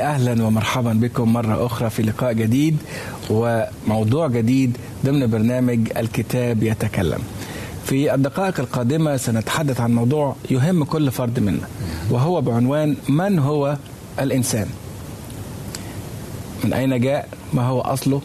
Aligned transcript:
أعزائي 0.00 0.32
أهلا 0.32 0.46
ومرحبا 0.46 0.92
بكم 0.92 1.32
مرة 1.32 1.66
أخرى 1.66 1.90
في 1.90 2.02
لقاء 2.02 2.32
جديد 2.32 2.76
وموضوع 3.30 4.28
جديد 4.28 4.76
ضمن 5.04 5.26
برنامج 5.26 5.78
الكتاب 5.96 6.62
يتكلم. 6.62 7.18
في 7.84 8.14
الدقائق 8.14 8.60
القادمة 8.60 9.16
سنتحدث 9.16 9.80
عن 9.80 9.94
موضوع 9.94 10.36
يهم 10.50 10.84
كل 10.84 11.10
فرد 11.10 11.40
منا 11.40 11.68
وهو 12.10 12.40
بعنوان 12.40 12.96
من 13.08 13.38
هو 13.38 13.76
الإنسان؟ 14.20 14.66
من 16.64 16.72
أين 16.72 17.00
جاء؟ 17.00 17.28
ما 17.52 17.62
هو 17.62 17.80
أصله؟ 17.80 18.22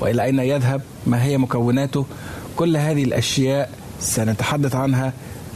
وإلى 0.00 0.24
أين 0.24 0.38
يذهب؟ 0.38 0.82
ما 1.06 1.22
هي 1.24 1.38
مكوناته؟ 1.38 2.06
كل 2.56 2.76
هذه 2.76 3.04
الأشياء 3.04 3.70
سنتحدث 4.00 4.74
عنها 4.74 5.12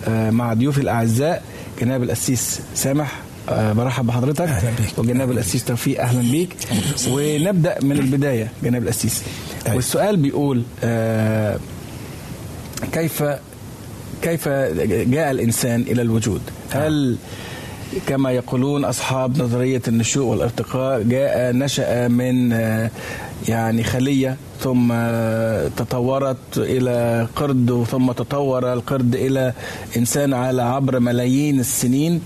آه، 0.08 0.31
مع 0.31 0.55
ضيوفي 0.55 0.81
الأعزاء 0.81 1.43
جناب 1.81 2.02
الأسيس 2.02 2.61
سامح. 2.75 3.30
برحب 3.48 4.06
بحضرتك. 4.06 4.48
وجناب 4.98 5.31
الأسيس 5.31 5.64
توفيق 5.64 6.00
أهلا 6.00 6.31
بيك. 6.31 6.56
ونبدأ 7.08 7.78
من 7.82 7.92
البداية 7.98 8.52
جناب 8.62 8.82
الأسيس. 8.82 9.22
أيوة. 9.66 9.76
والسؤال 9.76 10.16
بيقول 10.16 10.62
آه، 10.84 11.58
كيف 12.92 13.22
كيف 14.22 14.48
جاء 14.88 15.31
الإنسان 15.31 15.81
إلى 15.81 16.02
الوجود؟ 16.02 16.40
هل 16.70 17.16
كما 18.06 18.31
يقولون 18.32 18.84
أصحاب 18.84 19.43
نظرية 19.43 19.82
النشوء 19.88 20.25
والارتقاء 20.26 21.02
جاء 21.02 21.52
نشأ 21.52 22.08
من 22.08 22.52
آه، 22.52 22.90
يعني 23.48 23.84
خلية 23.84 24.36
ثم 24.60 24.93
آه، 24.93 25.69
تطورت 25.76 26.36
إلى 26.56 27.28
قرد 27.36 27.86
ثم 27.90 28.12
تطور 28.12 28.72
القرد 28.72 29.14
إلى 29.14 29.52
إنسان 29.96 30.34
على 30.34 30.62
عبر 30.62 31.00
ملايين 31.00 31.60
السنين. 31.60 32.20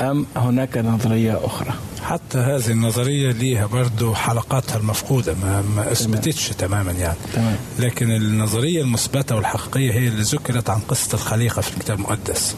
أم 0.00 0.26
هناك 0.36 0.78
نظرية 0.78 1.40
أخرى؟ 1.44 1.70
حتى 2.02 2.38
هذه 2.38 2.70
النظرية 2.70 3.32
ليها 3.32 3.66
برضو 3.66 4.14
حلقاتها 4.14 4.76
المفقودة 4.76 5.34
ما, 5.34 5.62
ما 5.76 5.92
أثبتتش 5.92 6.48
تماما 6.48 6.92
يعني. 6.92 7.16
تمام. 7.34 7.56
لكن 7.78 8.10
النظرية 8.10 8.82
المثبتة 8.82 9.36
والحقيقية 9.36 9.92
هي 9.92 10.08
اللي 10.08 10.22
ذكرت 10.22 10.70
عن 10.70 10.80
قصة 10.80 11.14
الخليقة 11.14 11.62
في 11.62 11.76
الكتاب 11.76 11.98
المقدس. 11.98 12.56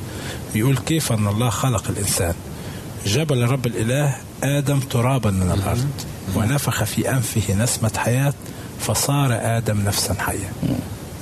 بيقول 0.55 0.77
كيف 0.79 1.13
أن 1.13 1.27
الله 1.29 1.51
خلق 1.51 1.85
الإنسان؟ 1.89 2.35
جبل 3.07 3.43
رب 3.43 3.67
الإله 3.67 4.17
آدم 4.45 4.81
ترابا 4.81 5.31
من 5.31 5.51
الأرض 5.53 5.91
ونفخ 6.37 6.85
في 6.85 7.11
أنفه 7.11 7.55
نسمة 7.55 7.93
حياة 7.97 8.35
فصار 8.81 9.29
آدم 9.33 9.81
نفسا 9.81 10.15
حية 10.19 10.53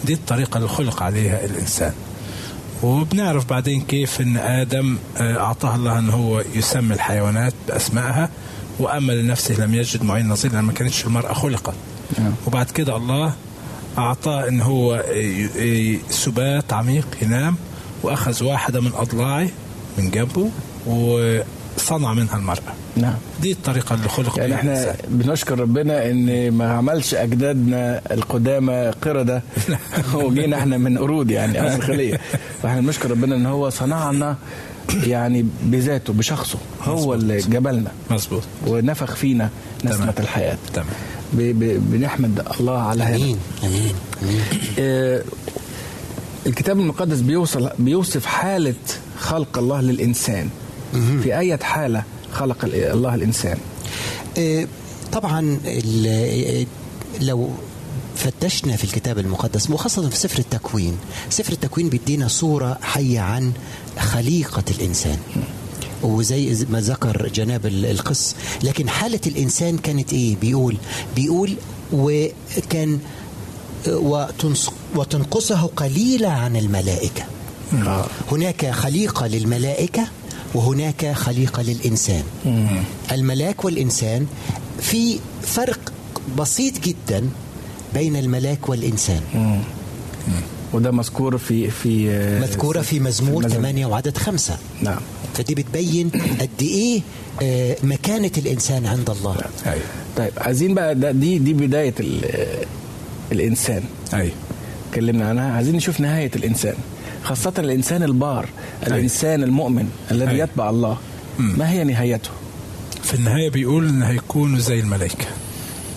دي 0.04 0.12
الطريقة 0.12 0.56
اللي 0.56 0.68
خلق 0.68 1.02
عليها 1.02 1.44
الإنسان. 1.44 1.92
وبنعرف 2.82 3.44
بعدين 3.50 3.80
كيف 3.80 4.20
إن 4.20 4.36
آدم 4.36 4.98
آه، 5.16 5.36
أعطاه 5.40 5.74
الله 5.74 5.98
إن 5.98 6.10
هو 6.10 6.42
يسمي 6.54 6.94
الحيوانات 6.94 7.54
بأسمائها 7.68 8.30
وأما 8.78 9.12
لنفسه 9.12 9.54
لم 9.64 9.74
يجد 9.74 10.02
معين 10.02 10.28
نظير 10.28 10.52
لأن 10.52 10.64
ما 10.64 10.72
كانتش 10.72 11.04
المرأة 11.04 11.32
خلقت 11.32 11.74
نعم. 12.18 12.32
وبعد 12.46 12.70
كده 12.70 12.96
الله 12.96 13.32
أعطاه 13.98 14.48
إن 14.48 14.60
هو 14.60 14.94
ي- 14.96 15.44
ي- 15.94 16.00
سبات 16.10 16.72
عميق 16.72 17.06
ينام 17.22 17.56
وأخذ 18.02 18.44
واحدة 18.44 18.80
من 18.80 18.90
اضلاعه 18.94 19.48
من 19.98 20.10
جنبه 20.10 20.50
وصنع 20.86 22.12
منها 22.14 22.36
المرأة 22.36 22.72
نعم. 23.00 23.14
دي 23.42 23.52
الطريقة 23.52 23.94
اللي 23.94 24.08
خلق 24.08 24.38
يعني 24.38 24.54
إحنا 24.54 24.72
الإنسان. 24.72 24.96
بنشكر 25.08 25.58
ربنا 25.60 26.10
إن 26.10 26.50
ما 26.52 26.72
عملش 26.72 27.14
أجدادنا 27.14 28.00
القدامى 28.10 28.90
قردة. 29.02 29.42
وجينا 30.14 30.58
إحنا 30.58 30.78
من 30.78 30.98
قرود 30.98 31.30
يعني 31.30 31.68
اصل 31.68 31.82
خلية. 31.82 32.20
فإحنا 32.62 32.80
بنشكر 32.80 33.10
ربنا 33.10 33.34
إن 33.36 33.46
هو 33.46 33.70
صنعنا 33.70 34.36
يعني 35.06 35.46
بذاته 35.62 36.12
بشخصه. 36.12 36.58
هو. 36.82 37.14
اللي 37.14 37.36
جبلنا. 37.38 37.90
مظبوط. 38.10 38.42
ونفخ 38.66 39.14
فينا 39.14 39.50
نسمة 39.84 39.96
تمام. 39.98 40.14
الحياة. 40.18 40.56
تمام. 40.74 40.86
بنحمد 41.78 42.42
الله 42.60 42.78
على 42.82 43.02
هذا. 43.02 43.16
آمين. 43.16 43.38
آمين. 43.64 43.92
آمين. 44.22 44.40
آه، 44.78 45.22
الكتاب 46.46 46.80
المقدس 46.80 47.20
بيوصل 47.20 47.70
بيوصف 47.78 48.26
حالة 48.26 48.74
خلق 49.18 49.58
الله 49.58 49.80
للإنسان. 49.80 50.48
في 51.22 51.38
أي 51.38 51.56
حالة 51.62 52.02
خلق 52.38 52.64
ال- 52.64 52.74
الله 52.74 53.14
الإنسان. 53.14 53.58
آه، 54.38 54.66
طبعا 55.12 55.58
ال- 55.64 56.66
لو 57.20 57.50
فتشنا 58.16 58.76
في 58.76 58.84
الكتاب 58.84 59.18
المقدس 59.18 59.70
وخاصة 59.70 60.08
في 60.08 60.16
سفر 60.16 60.38
التكوين 60.38 60.96
سفر 61.30 61.52
التكوين 61.52 61.88
بيدينا 61.88 62.28
صورة 62.28 62.78
حية 62.82 63.20
عن 63.20 63.52
خليقة 63.98 64.62
الإنسان. 64.70 65.18
وزي 66.02 66.66
ما 66.70 66.80
ذكر 66.80 67.28
جناب 67.34 67.66
ال- 67.66 67.86
القس 67.86 68.34
لكن 68.62 68.88
حالة 68.88 69.20
الإنسان 69.26 69.78
كانت 69.78 70.12
إيه؟ 70.12 70.36
بيقول 70.36 70.76
بيقول 71.16 71.54
وكان 71.92 72.98
وتنص- 73.86 74.70
وتنقصه 74.96 75.70
قليلا 75.76 76.30
عن 76.30 76.56
الملائكة. 76.56 77.22
هناك 78.32 78.70
خليقة 78.70 79.26
للملائكة 79.26 80.08
وهناك 80.54 81.12
خليقة 81.12 81.62
للإنسان. 81.62 82.22
الملاك 83.12 83.64
والإنسان 83.64 84.26
في 84.80 85.18
فرق 85.42 85.92
بسيط 86.38 86.78
جدا 86.80 87.28
بين 87.94 88.16
الملاك 88.16 88.68
والإنسان. 88.68 89.20
وده 90.72 90.90
مذكور 90.90 91.38
في 91.38 91.70
في 91.70 92.10
آه، 92.10 92.40
مذكورة 92.40 92.80
في 92.80 93.00
مزمور 93.00 93.44
مزمور. 93.44 93.62
8 93.62 93.86
وعدد 93.86 94.16
خمسة. 94.18 94.58
نعم. 94.82 95.00
فدي 95.34 95.54
بتبين 95.54 96.10
قد 96.40 96.48
إيه 96.62 97.00
آه، 97.42 97.76
مكانة 97.82 98.30
الإنسان 98.38 98.86
عند 98.86 99.10
الله. 99.10 99.36
أيوه 99.66 99.82
طيب 100.16 100.32
عايزين 100.38 100.74
بقى 100.74 100.94
ده 100.94 101.10
دي 101.10 101.38
دي 101.38 101.52
بداية 101.52 101.94
آه، 102.24 102.64
الإنسان. 103.32 103.82
أيوه 104.14 104.32
اتكلمنا 104.90 105.28
عنها. 105.28 105.52
عايزين 105.52 105.76
نشوف 105.76 106.00
نهاية 106.00 106.30
الإنسان. 106.36 106.74
خاصة 107.28 107.52
الإنسان 107.58 108.02
البار 108.02 108.48
الإنسان 108.86 109.42
المؤمن 109.42 109.90
الذي 110.10 110.30
أيوة. 110.30 110.44
يتبع 110.44 110.70
الله. 110.70 110.96
ما 111.38 111.70
هي 111.70 111.84
نهايته؟ 111.84 112.30
في 113.02 113.14
النهاية 113.14 113.50
بيقول 113.50 113.88
إن 113.88 114.02
هيكونوا 114.02 114.58
زي 114.58 114.80
الملائكة. 114.80 115.26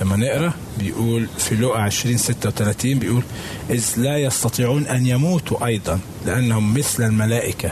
لما 0.02 0.16
نقرأ 0.16 0.54
بيقول 0.80 1.28
في 1.38 1.56
لقا 1.56 1.80
20 1.80 2.18
36 2.18 3.00
بيقول 3.00 3.24
إذ 3.70 3.86
لا 3.98 4.18
يستطيعون 4.18 4.88
أن 4.88 5.06
يموتوا 5.06 5.66
أيضا 5.66 6.00
لأنهم 6.26 6.74
مثل 6.74 7.04
الملائكة 7.04 7.72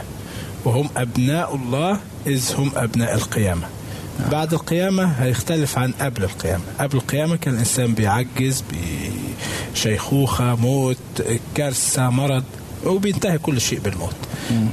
وهم 0.64 0.88
أبناء 0.96 1.54
الله 1.54 2.00
إذ 2.26 2.54
هم 2.54 2.70
أبناء 2.76 3.14
القيامة. 3.14 3.66
بعد 4.32 4.52
القيامة 4.52 5.04
هيختلف 5.04 5.78
عن 5.78 5.92
قبل 6.00 6.24
القيامة. 6.24 6.64
قبل 6.80 6.96
القيامة 6.96 7.36
كان 7.36 7.54
الإنسان 7.54 7.94
بيعجز 7.94 8.64
بشيخوخة 9.72 10.54
موت 10.54 10.96
كارثة 11.54 12.10
مرض. 12.10 12.44
وبينتهي 12.86 13.38
كل 13.38 13.60
شيء 13.60 13.80
بالموت. 13.80 14.14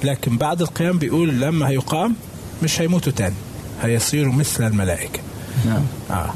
لكن 0.04 0.38
بعد 0.38 0.62
القيام 0.62 0.98
بيقول 0.98 1.42
لما 1.42 1.70
هيقام 1.70 2.16
مش 2.64 2.82
هيموتوا 2.82 3.12
تاني 3.12 3.36
هيصيروا 3.84 4.34
مثل 4.34 4.68
الملائكة. 4.68 5.20
نعم. 5.66 5.84
آه. 6.12 6.34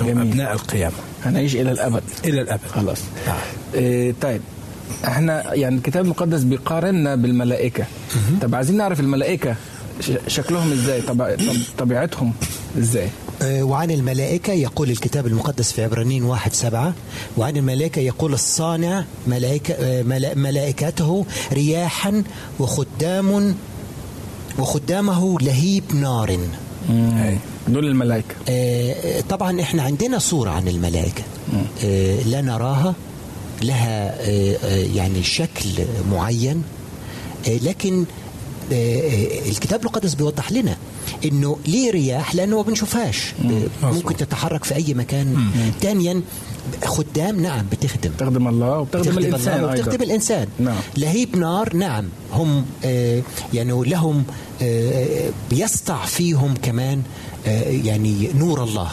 هم. 0.00 0.18
أبناء 0.20 0.52
القيامة. 0.52 0.94
هنعيش 1.24 1.54
إلى 1.54 1.72
الأبد. 1.72 2.02
إلى 2.24 2.40
الأبد. 2.40 2.60
خلاص. 2.74 2.98
آه. 3.28 3.34
إيه 3.78 4.14
طيب. 4.20 4.40
إحنا 5.04 5.54
يعني 5.54 5.76
الكتاب 5.76 6.04
المقدس 6.04 6.42
بيقارننا 6.42 7.14
بالملائكة. 7.14 7.84
طب 8.42 8.54
عايزين 8.54 8.76
نعرف 8.76 9.00
الملائكة 9.00 9.54
ش- 10.00 10.10
شكلهم 10.28 10.72
إزاي؟ 10.72 11.02
طب- 11.02 11.36
طبيعتهم. 11.78 12.32
إزاي؟ 12.78 13.08
آه، 13.42 13.62
وعن 13.62 13.90
الملائكة 13.90 14.52
يقول 14.52 14.90
الكتاب 14.90 15.26
المقدس 15.26 15.72
في 15.72 15.84
عبرانيين 15.84 16.24
واحد 16.24 16.52
سبعة. 16.52 16.94
وعن 17.36 17.56
الملائكة 17.56 18.00
يقول 18.00 18.32
الصانع 18.34 19.04
ملائكة 19.26 19.74
آه، 19.74 20.02
ملا- 20.02 20.34
ملائكته 20.34 21.26
رياحا 21.52 22.22
وخدام 22.58 23.54
وخدامه 24.58 25.38
لهيب 25.40 25.82
نار. 25.94 26.38
دول 27.68 27.84
الملائكة. 27.86 28.34
آه، 28.48 29.20
طبعا 29.20 29.60
إحنا 29.60 29.82
عندنا 29.82 30.18
صورة 30.18 30.50
عن 30.50 30.68
الملائكة. 30.68 31.22
لا 32.26 32.40
نراها 32.40 32.94
لها 33.62 34.22
يعني 34.96 35.22
شكل 35.22 35.68
معين. 36.10 36.62
لكن 37.46 38.04
الكتاب 39.48 39.80
المقدس 39.80 40.14
بيوضح 40.14 40.52
لنا 40.52 40.76
إنه 41.24 41.56
ليه 41.66 41.90
رياح؟ 41.90 42.34
لأنه 42.34 42.56
ما 42.56 42.62
بنشوفهاش. 42.62 43.34
آه، 43.82 43.92
ممكن 43.92 44.16
تتحرك 44.16 44.64
في 44.64 44.74
أي 44.74 44.94
مكان. 44.94 45.36
ثانيا 45.82 46.22
خدام 46.84 47.40
نعم 47.42 47.66
بتخدم. 47.72 48.10
تخدم 48.18 48.48
الله 48.48 48.78
وبتخدم 48.78 49.02
بتخدم 49.02 49.18
الإنسان 49.18 49.58
الله 49.58 49.72
أيضاً. 49.72 49.82
وبتخدم 49.84 50.02
الإنسان. 50.02 50.48
نعم. 50.58 50.76
لهيب 50.96 51.36
نار 51.36 51.76
نعم 51.76 52.04
هم 52.32 52.64
آه 52.84 53.22
يعني 53.54 53.72
لهم 53.86 54.24
آه 54.62 55.30
بيسطع 55.50 56.04
فيهم 56.04 56.54
كمان 56.62 57.02
آه 57.46 57.62
يعني 57.70 58.28
نور 58.38 58.64
الله. 58.64 58.90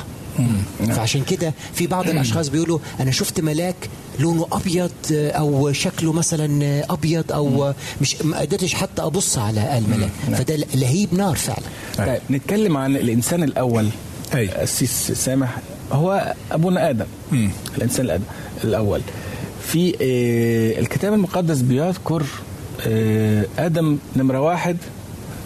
فعشان 0.88 1.24
كده 1.24 1.54
في 1.74 1.88
بعض 1.88 2.10
الأشخاص 2.10 2.48
بيقولوا 2.48 2.80
أنا 3.00 3.12
شفت 3.12 3.40
ملاك 3.42 3.76
لونه 4.20 4.48
أبيض 4.52 4.92
آه، 5.14 5.32
أو 5.32 5.72
شكله 5.72 6.14
مثلا 6.14 6.64
آه، 6.66 6.86
أبيض 6.90 7.32
أو 7.32 7.64
آه، 7.64 7.76
مش 8.02 8.22
ما 8.22 8.40
قدرتش 8.40 8.74
حتى 8.74 9.02
أبص 9.02 9.38
على 9.38 9.78
الملاك. 9.78 10.10
فده 10.34 10.56
لهيب 10.76 11.14
نار 11.14 11.36
فعلا. 11.36 11.64
طيب 11.98 12.22
نتكلم 12.30 12.78
عن 12.78 12.96
الإنسان 12.96 13.44
الأول. 13.44 13.90
السيس 14.34 15.12
سامح. 15.12 15.58
هو 15.92 16.34
أبونا 16.52 16.90
آدم. 16.90 17.06
مم. 17.32 17.50
الإنسان 17.78 18.06
الادم 18.06 18.24
الأول. 18.64 19.02
في 19.68 19.90
آه، 20.02 20.80
الكتاب 20.80 21.14
المقدس 21.14 21.62
بيذكر 21.62 22.24
آه، 22.88 23.46
آدم 23.60 23.98
نمرة 24.16 24.42
واحد 24.42 24.78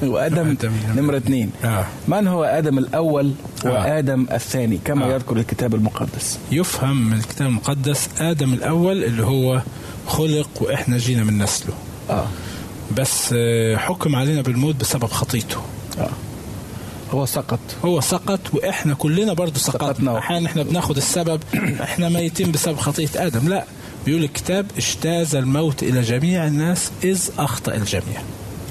وآدم 0.03 0.57
نمرة 0.97 1.17
اثنين 1.17 1.51
آه. 1.65 1.85
من 2.07 2.27
هو 2.27 2.43
آدم 2.43 2.77
الأول 2.77 3.31
آه. 3.65 3.69
وآدم 3.69 4.27
الثاني؟ 4.31 4.79
كما 4.85 5.05
آه. 5.05 5.13
يذكر 5.13 5.37
الكتاب 5.37 5.75
المقدس. 5.75 6.39
يفهم 6.51 7.09
من 7.09 7.17
الكتاب 7.17 7.47
المقدس 7.47 8.09
آدم 8.19 8.53
الأول 8.53 9.03
اللي 9.03 9.23
هو 9.23 9.61
خلق 10.07 10.49
وإحنا 10.61 10.97
جينا 10.97 11.23
من 11.23 11.37
نسله. 11.37 11.73
آه. 12.09 12.27
بس 12.97 13.33
آه، 13.37 13.75
حكم 13.75 14.15
علينا 14.15 14.41
بالموت 14.41 14.75
بسبب 14.75 15.05
خطيته. 15.05 15.57
آه. 15.99 16.09
هو 17.11 17.25
سقط. 17.25 17.59
هو 17.85 18.01
سقط 18.01 18.39
وإحنا 18.53 18.93
كلنا 18.93 19.35
سقطنا. 19.35 19.57
سقطنا. 19.57 20.17
أحيانا 20.17 20.47
إحنا 20.47 20.63
بناخد 20.63 20.97
السبب 20.97 21.43
إحنا 21.81 22.09
ميتين 22.09 22.51
بسبب 22.51 22.77
خطية 22.77 23.09
آدم. 23.15 23.49
لا 23.49 23.65
بيقول 24.05 24.23
الكتاب 24.23 24.65
اجتاز 24.77 25.35
الموت 25.35 25.83
إلى 25.83 26.01
جميع 26.01 26.47
الناس 26.47 26.91
إذ 27.03 27.29
أخطأ 27.39 27.75
الجميع. 27.75 28.21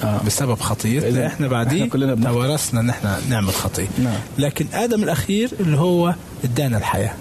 آه. 0.04 0.20
بسبب 0.26 0.54
خطيتنا 0.60 1.08
إذن 1.08 1.22
إحنا 1.22 1.48
بعدين. 1.48 1.90
توارثنا 2.24 2.80
إن 2.80 2.90
إحنا 2.90 3.18
نعمل 3.30 3.52
خطيه 3.52 3.88
نعم. 3.98 4.14
لكن 4.38 4.66
آدم 4.74 5.02
الأخير 5.02 5.50
اللي 5.60 5.78
هو 5.78 6.14
ادانا 6.44 6.78
الحياة 6.78 7.12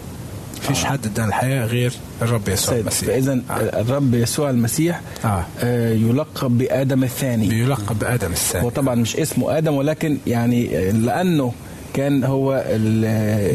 فيش 0.62 0.84
حد 0.86 1.06
ادانا 1.06 1.28
الحياة 1.28 1.66
غير 1.66 1.94
الرب 2.22 2.50
يسوع 2.50 2.76
المسيح 2.78 3.08
فاذا 3.08 3.42
آه. 3.50 3.82
الرب 3.82 4.14
يسوع 4.14 4.50
المسيح 4.50 5.02
آه. 5.26 5.46
آه، 5.60 5.94
يلقب 5.94 6.58
بآدم 6.58 7.04
الثاني 7.04 7.48
بيلقب 7.48 8.00
بآدم 8.00 8.32
الثاني 8.32 8.66
هو 8.66 8.70
طبعا 8.70 8.96
مش 8.96 9.16
اسمه 9.16 9.58
آدم 9.58 9.74
ولكن 9.74 10.18
يعني 10.28 10.92
لأنه 10.92 11.54
كان 11.94 12.24
هو 12.24 12.66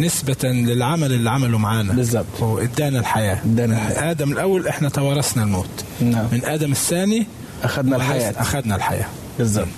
نسبة 0.00 0.37
للعمل 0.45 1.12
اللي 1.12 1.31
عمله 1.31 1.59
معانا 1.59 1.93
بالظبط. 1.93 2.25
هو 2.41 2.59
ادانا 2.59 2.99
الحياة 2.99 3.39
ادانا 3.45 3.75
الحياة. 3.89 4.11
آدم 4.11 4.33
الأول 4.33 4.69
إحنا 4.69 4.89
توارثنا 4.89 5.43
الموت 5.43 5.85
نعم. 6.00 6.27
من 6.33 6.45
آدم 6.45 6.73
الثاني 6.73 7.27
أخذنا 7.64 7.97
الحياة. 7.97 8.35
أخذنا 8.38 8.76
الحياة. 8.76 9.07
بالظبط 9.38 9.69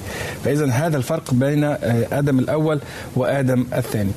فإذا 0.44 0.70
هذا 0.70 0.96
الفرق 0.96 1.34
بين 1.34 1.64
آه، 1.64 2.06
آدم 2.12 2.38
الأول 2.38 2.80
وآدم 3.16 3.66
الثاني. 3.74 4.10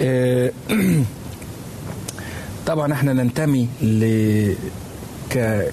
آه، 0.00 0.52
طبعا 2.66 2.92
إحنا 2.92 3.12
ننتمي 3.12 3.68
ل 3.82 4.54
ك 5.30 5.64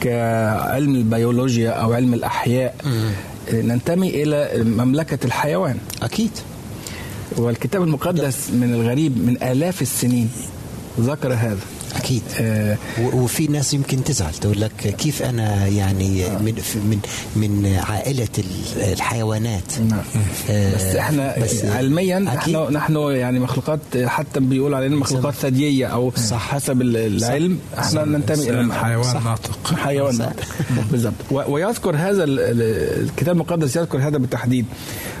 كعلم 0.00 0.94
البيولوجيا 0.94 1.70
أو 1.70 1.92
علم 1.92 2.14
الأحياء. 2.14 2.74
آه، 3.52 3.60
ننتمي 3.60 4.22
إلى 4.22 4.64
مملكة 4.64 5.18
الحيوان. 5.24 5.76
أكيد. 6.02 6.30
والكتاب 7.36 7.82
المقدس 7.82 8.50
من 8.50 8.74
الغريب 8.74 9.26
من 9.26 9.42
آلاف 9.42 9.82
السنين 9.82 10.30
ذكر 11.00 11.32
هذا. 11.32 11.58
أكيد 11.96 12.22
آه، 12.40 12.76
وفي 13.00 13.46
ناس 13.46 13.74
يمكن 13.74 14.04
تزعل 14.04 14.34
تقول 14.34 14.60
لك 14.60 14.72
كيف 14.98 15.22
أنا 15.22 15.66
يعني 15.66 16.28
من 16.40 16.54
في- 16.54 16.78
من 16.78 16.98
من 17.36 17.76
عائلة 17.88 18.28
ال- 18.38 18.82
الحيوانات 18.92 19.78
نعم. 19.90 20.00
آه، 20.50 20.74
بس 20.74 20.82
إحنا 20.96 21.38
بس 21.42 21.64
علميا 21.64 22.24
أكيد. 22.28 22.56
نحن 22.56 22.72
نحن 22.72 22.96
يعني 22.96 23.38
مخلوقات 23.38 23.80
حتى 24.04 24.40
بيقول 24.40 24.74
علينا 24.74 24.96
مخلوقات 24.96 25.34
ثديية 25.34 25.86
أو 25.86 26.12
صح. 26.16 26.48
حسب 26.48 26.80
ال- 26.82 26.96
العلم 26.96 27.58
إحنا 27.78 28.04
ننتمي 28.04 28.50
إلى 28.50 28.74
حيوان 28.74 29.04
صح. 29.14 29.24
ناطق 29.24 29.74
حيوان 29.74 30.12
صح. 30.12 30.18
ناطق. 30.24 30.44
بالضبط 30.90 31.14
ويذكر 31.30 31.96
هذا 31.96 32.24
ال- 32.24 32.40
ال- 32.40 33.02
الكتاب 33.02 33.34
المقدس 33.34 33.76
يذكر 33.76 33.98
هذا 33.98 34.18
بالتحديد 34.18 34.66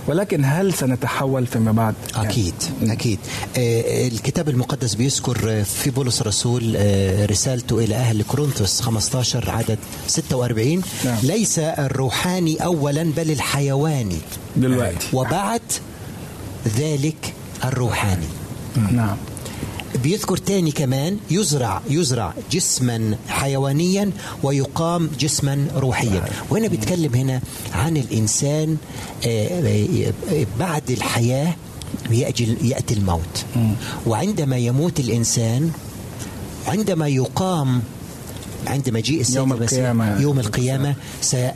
ولكن 0.06 0.44
هل 0.44 0.74
سنتحول 0.74 1.46
فيما 1.46 1.72
بعد؟ 1.72 1.94
يعني. 2.14 2.28
أكيد. 2.28 2.54
أكيد 2.82 3.18
آه، 3.56 4.08
الكتاب 4.08 4.48
المقدس 4.48 4.94
بيذكر 4.94 5.38
آه، 5.48 5.62
في 5.62 5.90
بولس 5.90 6.20
الرسول 6.20 6.74
آه، 6.76 7.26
رسالته 7.26 7.78
إلى 7.78 7.94
أهل 7.94 8.22
كورنثوس 8.22 8.80
15 8.80 9.50
عدد 9.50 9.78
46 10.06 10.82
نعم. 11.04 11.18
ليس 11.22 11.58
الروحاني 11.58 12.64
اولا 12.64 13.02
بل 13.02 13.30
الحيواني. 13.30 14.18
دلوقتي. 14.56 15.06
وبعد 15.12 15.62
ذلك 16.78 17.34
الروحاني. 17.64 18.26
نعم. 18.92 19.16
بيذكر 20.02 20.36
تاني 20.36 20.70
كمان 20.70 21.18
يزرع 21.30 21.82
يزرع 21.90 22.34
جسما 22.52 23.16
حيوانيا 23.28 24.10
ويقام 24.42 25.10
جسما 25.20 25.66
روحيا. 25.76 26.24
وهنا 26.50 26.68
بيتكلم 26.68 27.14
هنا 27.14 27.40
عن 27.74 27.96
الإنسان 27.96 28.76
آه، 29.26 29.48
آه، 30.32 30.46
بعد 30.58 30.90
الحياة 30.90 31.54
يأتي 32.10 32.56
يأتي 32.62 32.94
الموت. 32.94 33.44
وعندما 34.06 34.56
يموت 34.56 35.00
الإنسان 35.00 35.70
عندما 36.66 37.08
يقام 37.08 37.82
عندما 38.66 38.98
يجيء 38.98 39.20
السيد 39.20 39.36
يوم 39.36 39.52
القيامة. 39.52 40.20
يوم 40.20 40.38
من 40.38 41.54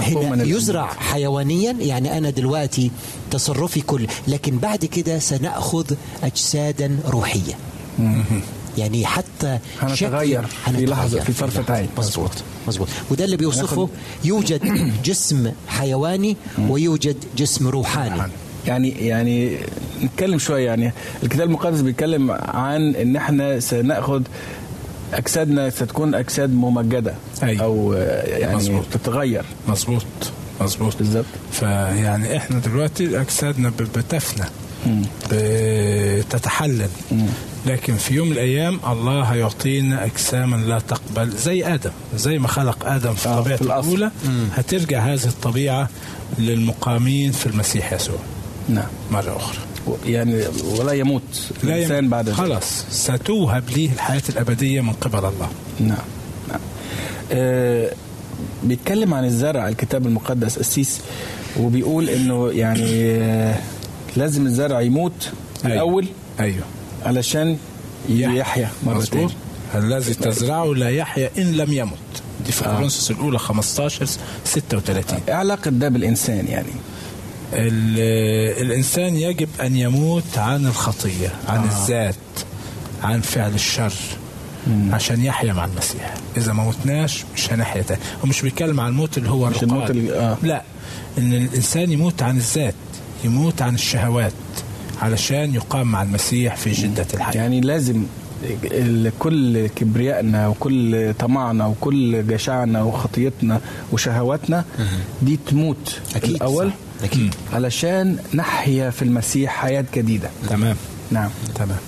هنا 0.00 0.44
يزرع 0.44 0.86
حيوانيا 0.86 1.72
يعني 1.80 2.18
أنا 2.18 2.30
دلوقتي 2.30 2.90
تصرفي 3.30 3.80
كل 3.80 4.06
لكن 4.28 4.58
بعد 4.58 4.84
كده 4.84 5.18
سنأخذ 5.18 5.86
اجسادا 6.22 6.98
روحية. 7.06 7.54
يعني 8.78 9.06
حتى 9.06 9.58
هنتغير 9.80 10.42
في 10.42 10.70
هنتغير. 10.70 11.20
في 11.24 11.32
طرفة 11.32 11.74
عين. 11.74 11.88
مظبوط 11.98 12.30
مظبوط. 12.68 12.88
وده 13.10 13.24
اللي 13.24 13.36
بيوصفه 13.36 13.88
يوجد 14.24 14.60
جسم 15.04 15.52
حيواني 15.68 16.36
ويوجد 16.68 17.16
جسم 17.36 17.68
روحاني. 17.68 18.22
يعني 18.66 18.88
يعني 18.90 19.58
نتكلم 20.02 20.38
شوية 20.38 20.66
يعني 20.66 20.92
الكتاب 21.22 21.48
المقدس 21.48 21.80
بيتكلم 21.80 22.30
عن 22.30 22.94
إن 22.94 23.16
إحنا 23.16 23.60
سنأخذ 23.60 24.22
أجسادنا 25.14 25.70
ستكون 25.70 26.14
أجساد 26.14 26.50
ممجدة 26.54 27.14
أيوة. 27.42 27.62
أو 27.64 27.92
آه، 27.92 28.38
يعني 28.38 28.56
مظبوط. 28.56 28.84
تتغير. 28.92 29.44
مظبوط. 29.68 30.02
مظبوط. 30.60 30.96
بالظبط. 30.98 31.24
فيعني 31.52 32.36
إحنا 32.36 32.58
دلوقتي 32.58 33.20
أجسادنا 33.20 33.72
بتفنى 33.96 34.44
بتتحلل. 35.32 36.88
لكن 37.66 37.94
في 37.96 38.14
يوم 38.14 38.26
من 38.26 38.32
الأيام 38.32 38.80
الله 38.86 39.22
هيعطينا 39.22 40.04
أجساما 40.04 40.56
لا 40.56 40.78
تقبل 40.78 41.30
زي 41.30 41.74
آدم 41.74 41.90
زي 42.16 42.38
ما 42.38 42.48
خلق 42.48 42.86
آدم 42.86 43.14
في 43.14 43.28
آه، 43.28 43.40
طبيعته. 43.40 43.62
الأولى. 43.62 44.10
هترجع 44.56 45.00
هذه 45.00 45.24
الطبيعة 45.24 45.88
للمقامين 46.38 47.32
في 47.32 47.46
المسيح 47.46 47.92
يسوع. 47.92 48.18
نعم. 48.68 48.86
مرة 49.10 49.36
أخرى. 49.36 49.58
يعني 50.06 50.42
ولا 50.78 50.92
يموت 50.92 51.22
لا 51.64 51.74
الإنسان 51.76 52.04
يم- 52.04 52.10
بعد 52.10 52.26
ذلك. 52.28 52.36
خلاص 52.36 52.84
ستوهب 52.90 53.64
ليه 53.70 53.92
الحياة 53.92 54.22
الأبدية 54.28 54.80
من 54.80 54.92
قبل 54.92 55.18
الله. 55.18 55.48
نعم 55.80 55.98
نعم. 56.48 56.60
آه 57.32 57.92
بيتكلم 58.64 59.14
عن 59.14 59.24
الزرع 59.24 59.68
الكتاب 59.68 60.06
المقدس 60.06 60.58
السيس 60.58 61.00
وبيقول 61.60 62.08
إنه 62.10 62.50
يعني 62.52 62.84
آه 63.14 63.54
لازم 64.16 64.46
الزرع 64.46 64.80
يموت 64.80 65.28
أيوة. 65.64 65.74
الأول 65.74 66.06
أيوه. 66.40 66.64
علشان 67.06 67.56
يحيا. 68.08 68.70
مرة 68.86 69.00
تاني 69.04 69.28
الذي 69.74 70.14
تزرعه 70.14 70.64
لا 70.74 70.90
يحيا 70.90 71.30
إن 71.38 71.52
لم 71.52 71.72
يمت. 71.72 71.92
دي 72.46 72.52
في 72.52 72.64
آه. 72.66 72.74
كورنثوس 72.76 73.10
الأولى 73.10 73.38
15 73.38 74.06
36 74.44 75.20
إيه 75.28 75.34
علاقة 75.34 75.70
ده 75.70 75.88
بالإنسان 75.88 76.46
يعني؟ 76.46 76.72
ال- 77.52 78.62
الإنسان 78.66 79.16
يجب 79.16 79.48
أن 79.62 79.76
يموت 79.76 80.38
عن 80.38 80.66
الخطية 80.66 81.28
عن 81.48 81.58
آه. 81.58 81.64
الذات 81.64 82.14
عن 83.02 83.20
فعل 83.20 83.54
الشر 83.54 83.92
عشان 84.92 85.22
يحيا 85.24 85.52
مع 85.52 85.64
المسيح 85.64 86.14
إذا 86.36 86.52
ما 86.52 86.64
متناش 86.68 87.24
مش 87.36 87.52
هنحيا 87.52 87.82
تاني 87.82 88.00
هو 88.24 88.28
مش 88.28 88.42
بيتكلم 88.42 88.80
عن 88.80 88.88
الموت 88.88 89.18
اللي 89.18 89.30
هو 89.30 89.50
مش. 89.50 89.62
الموت 89.62 89.90
اللي- 89.90 90.18
آه. 90.18 90.36
لا 90.42 90.62
إن 91.18 91.32
الإنسان 91.32 91.92
يموت 91.92 92.22
عن 92.22 92.36
الذات 92.36 92.74
يموت 93.24 93.62
عن 93.62 93.74
الشهوات 93.74 94.32
علشان 95.02 95.54
يقام 95.54 95.86
مع 95.92 96.02
المسيح 96.02 96.56
في 96.56 96.72
جدة 96.72 97.06
الحياة 97.14 97.36
يعني 97.36 97.60
لازم 97.60 98.02
كل 99.18 99.66
كبريائنا 99.66 100.48
وكل 100.48 101.14
طمعنا 101.18 101.66
وكل 101.66 102.26
جشعنا 102.26 102.82
وخطيتنا 102.82 103.60
وشهواتنا 103.92 104.64
دي 105.22 105.38
تموت 105.46 106.00
أكيد، 106.16 106.30
الأول 106.30 106.68
صح. 106.68 106.74
أكيد. 107.04 107.34
علشان 107.52 108.16
نحيا 108.34 108.90
في 108.90 109.02
المسيح 109.02 109.52
حياة 109.52 109.84
جديدة. 109.96 110.30
تمام. 110.48 110.76
نعم. 111.10 111.30
تمام. 111.54 111.78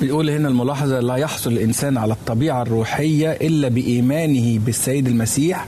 بيقول 0.00 0.30
هنا 0.30 0.48
الملاحظة 0.48 1.00
لا 1.00 1.16
يحصل 1.16 1.52
الإنسان 1.52 1.96
على 1.98 2.12
الطبيعة 2.12 2.62
الروحية 2.62 3.30
إلا 3.32 3.68
بإيمانه 3.68 4.58
بالسيد 4.58 5.06
المسيح 5.06 5.66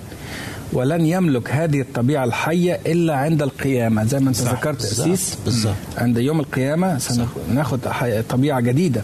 ولن 0.73 1.07
يملك 1.07 1.51
هذه 1.51 1.81
الطبيعة 1.81 2.25
الحية 2.25 2.81
إلا 2.87 3.17
عند 3.17 3.43
القيامة. 3.43 4.05
زي 4.05 4.19
ما 4.19 4.29
أنت 4.29 4.37
ذكرت 4.41 4.85
أسيس. 4.85 5.39
عند 5.99 6.19
يوم 6.19 6.41
القيامة 6.41 6.99
سناخد 6.99 7.89
حي- 7.89 8.23
طبيعة 8.23 8.61
جديدة. 8.61 9.03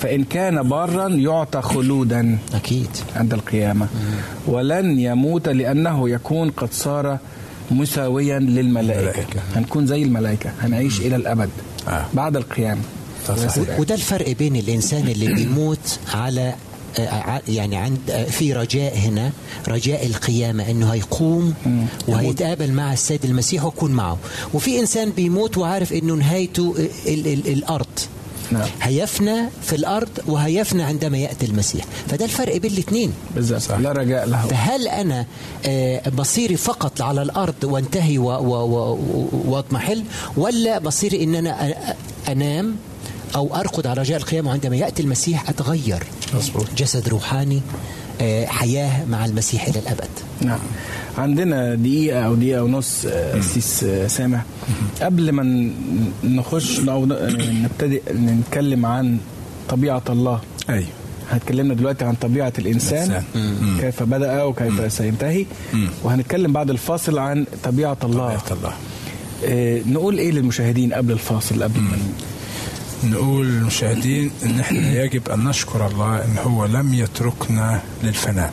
فإن 0.00 0.24
كان 0.24 0.62
بارا 0.68 1.08
يعطى 1.08 1.62
خلودا 1.62 2.38
أكيد. 2.54 2.88
عند 3.16 3.34
القيامة. 3.34 3.86
ولن 4.46 4.98
يموت 4.98 5.48
لأنه 5.48 6.10
يكون 6.10 6.50
قد 6.50 6.72
صار 6.72 7.18
مساويا 7.70 8.38
للملائكة. 8.38 9.24
هنكون 9.56 9.86
زي 9.86 10.02
الملائكة. 10.02 10.50
هنعيش 10.60 11.00
إلى 11.00 11.16
الأبد. 11.16 11.50
آه. 11.88 12.06
بعد 12.14 12.36
القيامة. 12.36 12.80
وده 13.78 13.94
الفرق 13.94 14.30
بين 14.30 14.56
الإنسان 14.56 15.08
اللي 15.08 15.26
بيموت 15.34 15.98
على 16.14 16.54
آه، 16.98 17.08
ع- 17.08 17.40
يعني 17.48 17.76
عند 17.76 17.98
آه، 18.10 18.24
في 18.24 18.52
رجاء 18.52 18.96
هنا 18.98 19.30
رجاء 19.68 20.06
القيامة 20.06 20.70
إنه 20.70 20.88
هيقوم 20.92 21.54
وهيتقابل 22.08 22.72
مع 22.72 22.92
السيد 22.92 23.24
المسيح 23.24 23.64
ويكون 23.64 23.90
معه. 23.92 24.18
وفي 24.54 24.80
إنسان 24.80 25.10
بيموت 25.10 25.58
وعارف 25.58 25.92
إنه 25.92 26.14
نهايته 26.14 26.74
ال 27.06 27.26
ال 27.26 27.48
الأرض. 27.52 27.86
نعم. 28.50 28.68
هيفنى 28.82 29.48
في 29.62 29.76
الأرض 29.76 30.08
وهيفنى 30.26 30.82
عندما 30.82 31.18
يأتي 31.18 31.46
المسيح. 31.46 31.84
فده 32.08 32.24
الفرق 32.24 32.56
بين 32.56 32.72
الاثنين. 32.72 33.12
بالظبط. 33.34 33.72
لا 33.72 33.92
رجاء 33.92 34.26
له. 34.26 34.46
فهل 34.46 34.88
أنا 34.88 35.26
آه، 35.66 36.02
مصيري 36.16 36.56
فقط 36.56 37.02
على 37.02 37.22
الأرض 37.22 37.64
وانتهي 37.64 38.18
واضمحل 38.18 40.04
ولا 40.36 40.80
مصيري 40.80 41.24
إن 41.24 41.34
أنا 41.34 41.74
أنام 42.28 42.76
أو 43.36 43.54
ارقد 43.56 43.86
على 43.86 44.00
رجاء 44.00 44.18
القيامة 44.18 44.48
وعندما 44.48 44.76
يأتي 44.76 45.02
المسيح 45.02 45.48
أتغير. 45.48 46.02
مظبوط. 46.34 46.66
جسد 46.76 47.08
روحاني 47.08 47.60
آه، 48.20 48.46
حياة 48.46 49.04
مع 49.04 49.24
المسيح 49.24 49.66
إلى 49.66 49.78
الأبد. 49.78 50.08
نعم. 50.40 50.58
عندنا 51.18 51.74
دقيقة 51.74 52.20
أو 52.20 52.34
دقيقة 52.34 52.62
ونص 52.62 53.06
آه، 53.06 53.38
أسيس 53.38 53.84
آه، 53.84 54.06
سامح. 54.06 54.42
قبل 55.02 55.32
ما 55.32 55.70
نخش 56.24 56.80
أو 56.88 57.06
ن- 57.06 57.62
نبتدي 57.64 58.00
نتكلم 58.14 58.86
عن 58.86 59.18
طبيعة 59.68 60.02
الله. 60.10 60.40
أيوه. 60.70 60.86
هتكلمنا 61.30 61.74
دلوقتي 61.74 62.04
عن 62.04 62.14
طبيعة 62.14 62.52
الإنسان. 62.58 63.22
كيف 63.80 64.02
بدأ 64.02 64.42
وكيف 64.42 64.92
سينتهي. 64.92 65.46
وهنتكلم 66.04 66.52
بعد 66.52 66.70
الفاصل 66.70 67.18
عن 67.18 67.46
طبيعة 67.64 67.96
الله. 68.04 68.36
طبيعة 68.38 68.58
الله. 68.58 68.72
آه، 69.44 69.80
نقول 69.86 70.18
إيه 70.18 70.30
للمشاهدين 70.30 70.92
قبل 70.92 71.12
الفاصل 71.12 71.62
قبل 71.62 71.80
ما 71.80 71.96
نقول 73.04 73.46
للمشاهدين 73.46 74.30
إن 74.44 74.60
إحنا 74.60 75.02
يجب 75.02 75.28
أن 75.28 75.44
نشكر 75.44 75.86
الله 75.86 76.24
إن 76.24 76.36
هو 76.44 76.64
لم 76.64 76.94
يتركنا 76.94 77.80
للفناء. 78.04 78.52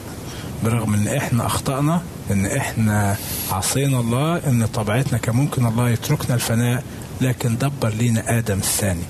برغم 0.64 0.94
إن 0.94 1.08
إحنا 1.08 1.46
أخطأنا 1.46 2.02
إن 2.32 2.46
إحنا 2.46 3.16
عصينا 3.52 4.00
الله 4.00 4.38
إن 4.48 4.66
طبيعتنا 4.66 5.18
كان 5.18 5.36
ممكن 5.36 5.66
الله 5.66 5.90
يتركنا 5.90 6.36
الفناء 6.36 6.84
لكن 7.22 7.58
دبر 7.58 7.90
لينا 7.90 8.38
آدم 8.38 8.58
الثاني. 8.58 9.04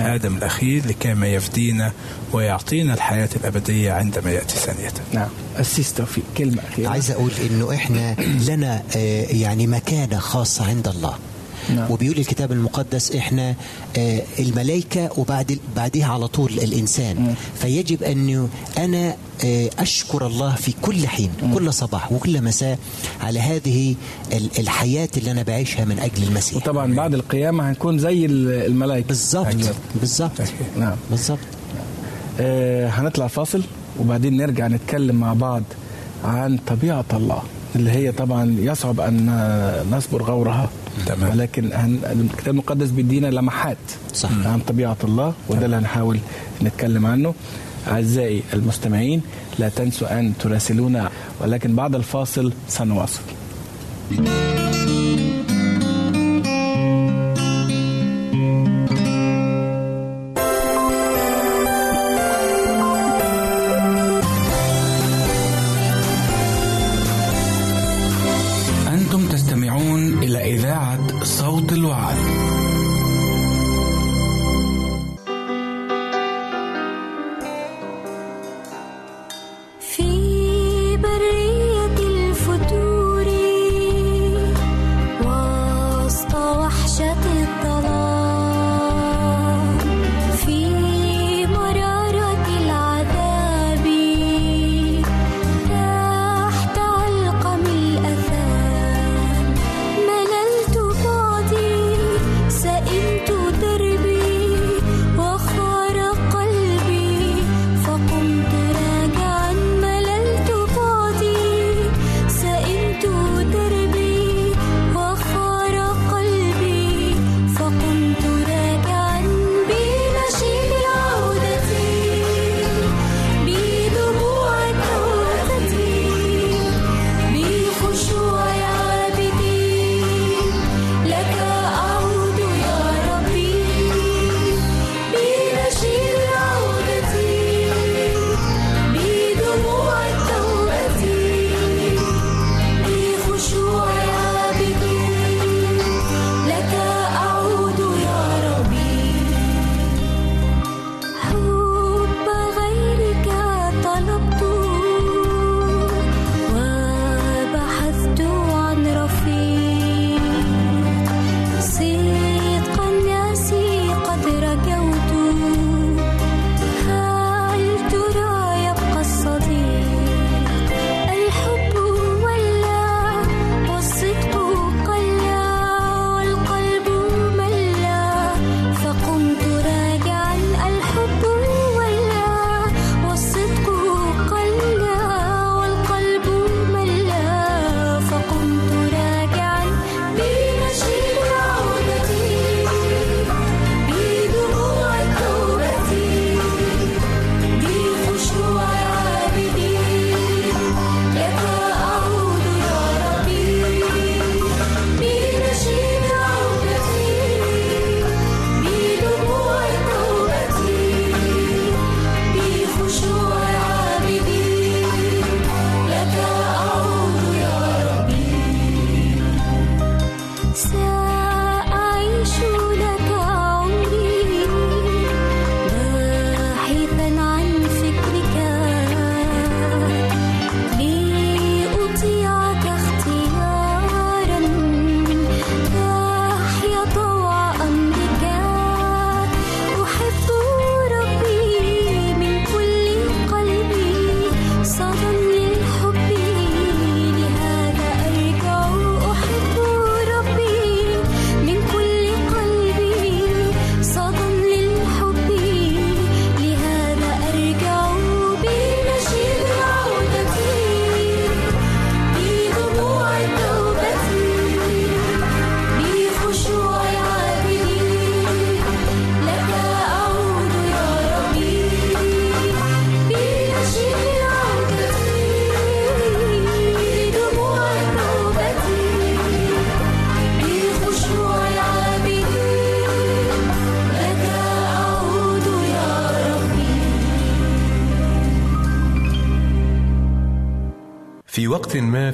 آدم 0.00 0.36
الأخير 0.36 0.86
لكي 0.86 1.14
ما 1.14 1.26
يفدينا 1.26 1.92
ويعطينا 2.32 2.94
الحياة 2.94 3.28
الأبدية 3.36 3.92
عندما 3.92 4.30
يأتي 4.30 4.56
ثانية. 4.56 4.90
نعم. 5.12 5.28
أسيس 5.56 5.94
توفيق 5.94 6.24
كلمة 6.36 6.62
أخيرة. 6.72 6.88
عايز 6.88 7.10
أقول 7.10 7.30
إنه 7.50 7.74
إحنا 7.74 8.16
لنا 8.48 8.82
آه، 8.96 9.26
يعني 9.30 9.66
مكانة 9.66 10.18
خاصة 10.18 10.66
عند 10.68 10.88
الله. 10.88 11.14
نعم. 11.76 11.90
وبيقول 11.90 12.18
الكتاب 12.18 12.52
المقدس 12.52 13.12
إحنا 13.16 13.54
آه، 13.98 14.22
الملائكة 14.38 15.10
وبعد 15.16 15.58
بعدها 15.76 16.06
على 16.06 16.28
طول 16.28 16.52
الإنسان. 16.52 17.34
فيجب 17.60 18.02
انه 18.02 18.48
أنا 18.78 19.16
آه، 19.44 19.70
أشكر 19.78 20.26
الله 20.26 20.54
في 20.54 20.72
كل 20.82 21.06
حين 21.08 21.30
كل 21.54 21.72
صباح 21.72 22.12
وكل 22.12 22.42
مساء 22.42 22.78
على 23.20 23.40
هذه 23.40 23.94
ال- 24.32 24.50
الحياة 24.58 25.08
اللي 25.16 25.30
أنا 25.30 25.42
بعيشها 25.42 25.84
من 25.84 25.98
أجل 25.98 26.22
المسيح. 26.22 26.56
وطبعا 26.56 26.94
بعد 26.94 27.14
القيامة 27.14 27.70
هنكون 27.70 27.98
زي 27.98 28.26
ال- 28.26 28.66
الملائكة. 28.66 29.06
بالظبط 29.08 29.46
بالظبط 30.00 30.30
نعم. 30.78 30.96
بالظبط 31.10 31.38
آه 32.40 32.88
هنطلع 32.88 33.26
فاصل 33.26 33.62
وبعدين 34.00 34.36
نرجع 34.36 34.66
نتكلم 34.68 35.16
مع 35.16 35.32
بعض 35.32 35.62
عن 36.24 36.58
طبيعة 36.66 37.04
الله 37.12 37.42
اللي 37.76 37.90
هي 37.90 38.12
طبعا 38.12 38.56
يصعب 38.60 39.00
أن 39.00 39.26
نصبر 39.90 40.22
غورها. 40.22 40.70
تمام. 41.06 41.30
ولكن 41.30 41.72
هن- 41.72 42.00
الكتاب 42.30 42.48
المقدس 42.54 42.90
بيدينا 42.90 43.26
لمحات 43.26 43.76
صح. 44.14 44.30
عن 44.46 44.60
طبيعة 44.60 44.96
الله 45.04 45.34
وده 45.48 45.66
اللي 45.66 45.76
هنحاول 45.76 46.18
نتكلم 46.62 47.06
عنه 47.06 47.34
أعزائي 47.88 48.42
المستمعين 48.54 49.22
لا 49.58 49.68
تنسوا 49.68 50.18
أن 50.20 50.32
تراسلونا 50.40 51.10
ولكن 51.40 51.74
بعد 51.76 51.94
الفاصل 51.94 52.52
سنواصل 52.68 53.20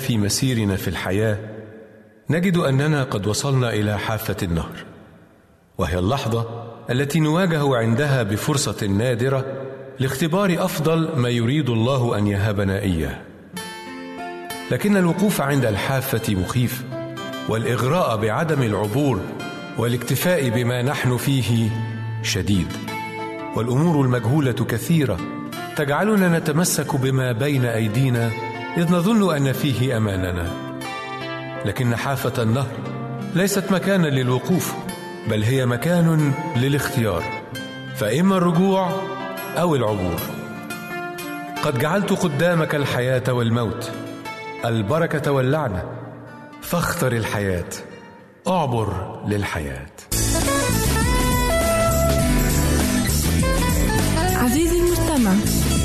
في 0.02 0.18
مسيرنا 0.18 0.76
في 0.76 0.88
الحياة 0.88 1.38
نجد 2.30 2.56
أننا 2.56 3.02
قد 3.02 3.26
وصلنا 3.26 3.72
إلى 3.72 3.98
حافة 3.98 4.36
النهر. 4.42 4.84
وهي 5.78 5.98
اللحظة 5.98 6.46
التي 6.90 7.20
نواجه 7.20 7.76
عندها 7.76 8.22
بفرصة 8.22 8.86
نادرة 8.86 9.44
لاختبار 9.98 10.64
أفضل 10.64 11.16
ما 11.16 11.28
يريد 11.28 11.70
الله 11.70 12.18
أن 12.18 12.26
يهبنا 12.26 12.78
إياه. 12.78 13.20
لكن 14.70 14.96
الوقوف 14.96 15.40
عند 15.40 15.64
الحافة 15.64 16.34
مخيف 16.34 16.84
والإغراء 17.48 18.16
بعدم 18.16 18.62
العبور 18.62 19.20
والاكتفاء 19.78 20.48
بما 20.48 20.82
نحن 20.82 21.16
فيه 21.16 21.70
شديد. 22.22 22.68
والأمور 23.56 24.04
المجهولة 24.04 24.52
كثيرة 24.52 25.20
تجعلنا 25.76 26.38
نتمسك 26.38 26.96
بما 26.96 27.32
بين 27.32 27.64
أيدينا 27.64 28.30
إذ 28.76 28.92
نظن 28.92 29.36
أن 29.36 29.52
فيه 29.52 29.96
أماننا. 29.96 30.50
لكن 31.64 31.96
حافة 31.96 32.42
النهر 32.42 32.76
ليست 33.34 33.72
مكانا 33.72 34.06
للوقوف 34.06 34.74
بل 35.30 35.42
هي 35.42 35.66
مكان 35.66 36.32
للاختيار 36.56 37.22
فإما 37.96 38.36
الرجوع 38.36 38.90
أو 39.56 39.74
العبور. 39.76 40.20
قد 41.62 41.78
جعلت 41.78 42.12
قدامك 42.12 42.74
الحياة 42.74 43.32
والموت 43.32 43.92
البركة 44.64 45.32
واللعنة 45.32 45.84
فاختر 46.62 47.12
الحياة 47.12 47.68
أعبر 48.48 49.20
للحياة. 49.26 49.86
عزيزي 54.36 54.78
المستمع 54.78 55.32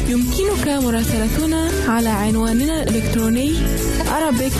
يمكنك 0.09 0.67
مراسلتنا 0.67 1.69
على 1.87 2.09
عنواننا 2.09 2.83
الإلكتروني 2.83 3.55
Arabic 4.17 4.53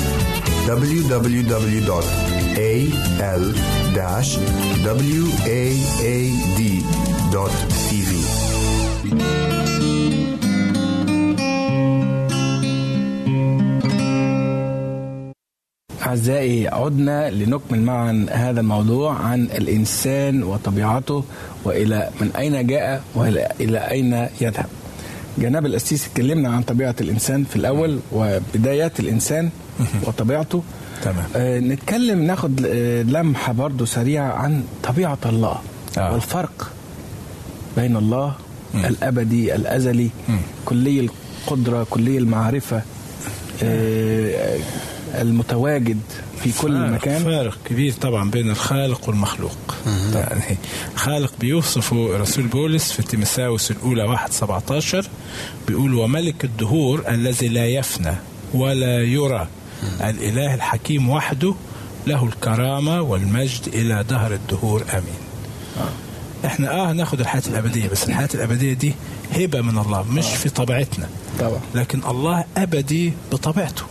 www.al-waad.tv 7.32 9.22
أعزائي 16.06 16.68
عدنا 16.68 17.30
لنكمل 17.30 17.82
معا 17.82 18.26
هذا 18.32 18.60
الموضوع 18.60 19.14
عن 19.14 19.44
الإنسان 19.44 20.44
وطبيعته 20.44 21.24
وإلى 21.64 22.10
من 22.22 22.32
أين 22.38 22.68
جاء 22.68 23.04
وإلى 23.16 23.52
إلى 23.60 23.78
أين 23.80 24.28
يذهب 24.42 24.66
جناب 25.38 25.66
الأسيس 25.66 26.08
اتكلمنا 26.08 26.50
عن 26.50 26.62
طبيعة 26.62 26.96
الإنسان 27.02 27.44
في 27.44 27.56
الأول 27.56 28.00
وبدايات 28.12 29.00
الإنسان 29.00 29.50
وطبيعته 30.08 30.64
تمام. 31.04 31.26
آه 31.36 31.60
نتكلم 31.60 32.24
ناخد 32.24 32.66
آه 32.66 33.02
لمحة 33.04 33.54
برضو 33.54 33.86
سريعة 33.86 34.32
عن 34.34 34.64
طبيعة 34.84 35.18
الله 35.26 35.56
آه. 35.98 36.14
والفرق 36.14 36.72
بين 37.78 37.96
الله 37.96 38.36
الأبدي 38.76 39.56
الأزلي 39.56 40.10
كلي 40.66 41.10
القدرة 41.48 41.88
كلي 41.90 42.18
المعرفة 42.18 42.82
آه 43.64 44.60
المتواجد 45.22 46.00
في 46.44 46.52
كل 46.62 46.74
فارق 46.74 46.92
مكان. 46.94 47.24
فارق 47.24 47.58
كبير 47.66 47.94
طبعا 47.94 48.30
بين 48.32 48.50
الخالق 48.50 49.10
والمخلوق. 49.10 49.76
يعني 50.14 50.58
خالق 50.96 51.34
بيوصفه 51.40 52.18
رسول 52.18 52.48
بولس 52.48 52.92
في 52.92 53.04
تيمساوس 53.04 53.72
الأولى 53.72 54.04
1 54.04 54.32
17 54.34 55.08
بيقول 55.68 55.94
وملك 55.94 56.44
الدهور 56.46 57.04
الذي 57.10 57.48
لا 57.48 57.66
يفنى 57.66 58.14
ولا 58.54 59.04
يرى 59.04 59.48
الإله 60.02 60.54
الحكيم 60.54 61.10
وحده 61.10 61.56
له 62.08 62.26
الكرامة 62.26 63.02
والمجد 63.02 63.68
إلى 63.74 64.04
دهر 64.10 64.34
الدهور. 64.34 64.84
آمين. 64.94 65.22
إحنا 66.46 66.72
آه 66.72 66.92
هناخد 66.92 67.20
الحياة 67.20 67.44
الأبدية 67.48 67.88
بس 67.90 68.04
الحياة 68.10 68.30
الأبدية 68.36 68.74
دي 68.74 68.94
هبة 69.36 69.62
من 69.62 69.78
الله 69.78 70.04
مش 70.12 70.26
في 70.36 70.50
طبيعتنا. 70.50 71.08
طبعا. 71.40 71.60
لكن 71.76 72.00
الله 72.10 72.44
أبدي 72.58 73.14
بطبيعته. 73.32 73.84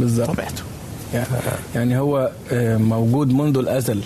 بالظبط. 0.00 0.26
طبيعته 0.30 0.62
يعني- 1.14 1.26
يعني 1.74 1.98
هو 1.98 2.32
آه، 2.52 2.76
موجود 2.76 3.32
منذ 3.32 3.58
الأزل. 3.58 4.00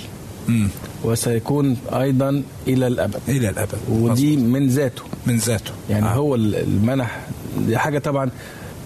مم. 0.49 0.69
وسيكون 1.05 1.77
أيضا 1.93 2.43
إلى 2.69 2.87
الأبد. 2.87 3.21
إلى 3.29 3.49
الأبد. 3.49 3.79
ودي 3.89 4.37
من 4.37 4.69
ذاته. 4.69 5.03
من 5.27 5.37
ذاته. 5.37 5.73
يعني 5.91 6.07
آه. 6.07 6.13
هو 6.15 6.35
ال- 6.35 6.55
المنح. 6.57 7.21
دي 7.67 7.79
حاجة 7.79 7.99
طبعا 7.99 8.31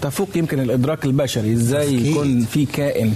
تفوق 0.03 0.29
يمكن 0.35 0.59
الإدراك 0.59 1.05
البشري 1.05 1.53
أكيد. 1.53 2.05
يكون 2.05 2.41
في 2.45 2.65
كائن 2.65 3.13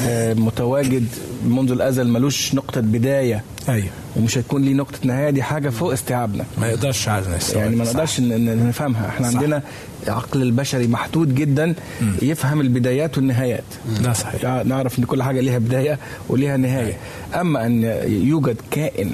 آه، 0.00 0.34
متواجد 0.34 1.06
منذ 1.46 1.70
الأزل 1.72 2.08
ملوش 2.08 2.54
نقطة 2.54 2.80
بداية. 2.80 3.42
أيوه. 3.68 3.88
ومش 4.16 4.38
هيكون 4.38 4.62
ليه 4.62 4.74
نقطة 4.74 4.98
نهاية 5.04 5.30
دي 5.30 5.42
حاجة 5.42 5.68
فوق 5.68 5.92
استيعابنا. 5.92 6.44
ما 6.60 6.66
يقدرش 6.68 7.08
على 7.08 7.24
يعني 7.54 7.76
ما 7.76 7.84
نقدرش 7.84 8.20
نفهمها. 8.20 9.08
إحنا 9.08 9.30
صح. 9.30 9.36
عندنا 9.36 9.62
عقل 10.08 10.42
البشري 10.42 10.86
محدود 10.86 11.34
جدا 11.34 11.74
يفهم 12.22 12.60
البدايات 12.60 13.18
والنهايات. 13.18 13.64
ده 14.02 14.12
صحيح. 14.12 14.64
نعرف 14.64 14.98
إن 14.98 15.04
كل 15.04 15.22
حاجة 15.22 15.40
ليها 15.40 15.58
بداية 15.58 15.98
وليها 16.28 16.56
نهاية. 16.56 16.96
أما 17.40 17.66
أن 17.66 17.82
يوجد 18.06 18.56
كائن 18.70 19.10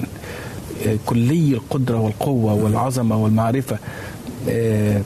آه، 0.87 0.97
كلي 1.05 1.53
القدرة 1.53 1.99
والقوة 1.99 2.53
والعظمة 2.53 3.23
والمعرفة 3.23 3.77
آه، 4.49 5.01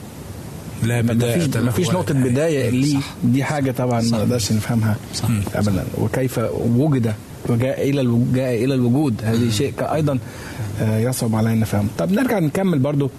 لا 0.82 1.02
له 1.02 1.60
ما 1.60 1.70
فيش 1.70 1.90
نقطة. 1.90 2.14
بداية 2.14 2.70
ليه؟ 2.70 2.98
دي 3.24 3.44
حاجة 3.44 3.70
طبعا 3.70 4.00
ما 4.00 4.18
نقدرش 4.18 4.52
نفهمها 4.52 4.96
ابدا. 5.54 5.84
وكيف 5.98 6.40
وجد 6.54 7.14
وجاء 7.48 7.90
إلى 7.90 8.20
جاء 8.34 8.64
إلى 8.64 8.74
الوجود. 8.74 9.14
هذه 9.24 9.50
شيء 9.50 9.72
أيضا 9.80 10.18
آه، 10.80 10.98
يصعب 10.98 11.34
علينا 11.34 11.64
فهم 11.64 11.88
طب 11.98 12.12
نرجع 12.12 12.38
نكمل 12.38 12.78
برضو. 12.78 13.10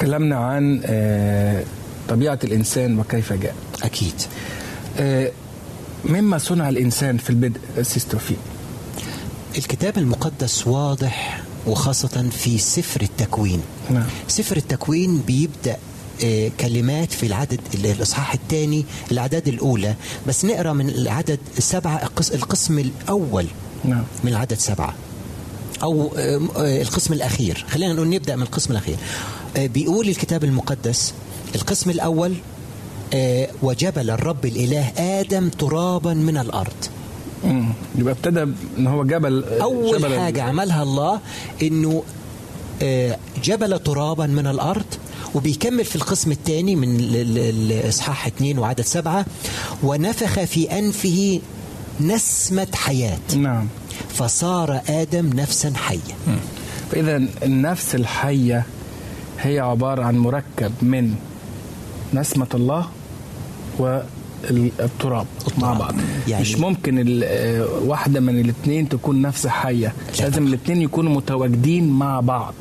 كلامنا 0.00 0.36
عن 0.36 0.80
آه، 0.84 1.64
طبيعة 2.08 2.38
الإنسان 2.44 2.98
وكيف 2.98 3.32
جاء. 3.32 3.54
أكيد. 3.82 4.14
آه، 4.98 5.30
مما 6.04 6.38
صنع 6.38 6.68
الإنسان 6.68 7.16
في 7.16 7.30
البدء 7.30 7.60
أسيس 7.78 8.06
توفيق 8.06 8.38
الكتاب 9.58 9.98
المقدس 9.98 10.66
واضح 10.66 11.42
وخاصة 11.66 12.28
في 12.30 12.58
سفر 12.58 13.00
التكوين. 13.02 13.60
نعم. 13.90 14.06
سفر 14.28 14.56
التكوين 14.56 15.18
بيبدأ 15.26 15.76
كلمات 16.60 17.12
في 17.12 17.26
العدد 17.26 17.60
الإصحاح 17.74 18.34
الثاني 18.34 18.84
الأعداد 19.12 19.48
الأولى. 19.48 19.94
بس 20.26 20.44
نقرأ 20.44 20.72
من 20.72 20.88
العدد 20.88 21.38
سبعة 21.58 21.96
القس- 22.02 22.32
القسم 22.34 22.78
الأول. 22.78 23.46
نعم. 23.84 24.04
من 24.24 24.30
العدد 24.30 24.58
سبعة. 24.58 24.94
أو 25.82 26.10
آه، 26.16 26.40
آه، 26.56 26.82
القسم 26.82 27.12
الأخير. 27.14 27.64
خلينا 27.70 27.92
نقول 27.92 28.08
نبدأ 28.10 28.36
من 28.36 28.42
القسم 28.42 28.72
الأخير. 28.72 28.96
آه، 29.56 29.66
بيقول 29.66 30.08
الكتاب 30.08 30.44
المقدس 30.44 31.14
القسم 31.54 31.90
الأول 31.90 32.34
آه، 33.14 33.48
وجبل 33.62 34.10
الرب 34.10 34.44
الإله 34.46 34.92
آدم 34.98 35.48
ترابا 35.48 36.14
من 36.14 36.36
الأرض. 36.36 36.72
مم. 37.44 37.72
يبقى 37.98 38.12
ابتدى 38.14 38.42
إن 38.78 38.86
هو 38.86 39.04
جبل 39.04 39.44
أول 39.44 39.98
جبل 39.98 40.18
حاجة 40.18 40.42
عملها 40.42 40.82
الله 40.82 41.20
إنه 41.62 42.02
آه، 42.82 43.16
جبل 43.44 43.78
ترابا 43.78 44.26
من 44.26 44.46
الأرض 44.46 44.84
وبيكمل 45.34 45.84
في 45.84 45.96
القسم 45.96 46.30
الثاني 46.30 46.76
من 46.76 46.96
ال- 47.00 47.16
ال- 47.16 47.72
الإصحاح 47.72 48.26
اثنين 48.26 48.58
وعدد 48.58 48.80
سبعة. 48.80 49.26
ونفخ 49.82 50.40
في 50.44 50.78
أنفه 50.78 51.40
نسمة 52.00 52.66
حياة. 52.74 53.18
نعم. 53.36 53.66
فصار 54.08 54.80
آدم 54.88 55.26
نفسا 55.34 55.72
حية 55.76 56.14
فاذا 56.92 57.16
النفس 57.42 57.94
الحية 57.94 58.66
هي 59.40 59.58
عبارة 59.58 60.02
عن 60.04 60.18
مركب 60.18 60.72
من 60.82 61.14
نسمة 62.14 62.46
الله 62.54 62.86
والتراب 63.78 65.26
مع 65.58 65.72
بعض. 65.72 65.94
يعني- 66.28 66.42
مش 66.42 66.56
ممكن 66.56 67.22
واحدة 67.84 68.20
من 68.20 68.40
الاثنين 68.40 68.88
تكون 68.88 69.22
نفس 69.22 69.46
حية. 69.46 69.92
لازم 70.20 70.46
الاثنين 70.46 70.82
يكونوا 70.82 71.12
متواجدين 71.14 71.88
مع 71.88 72.20
بعض. 72.20 72.54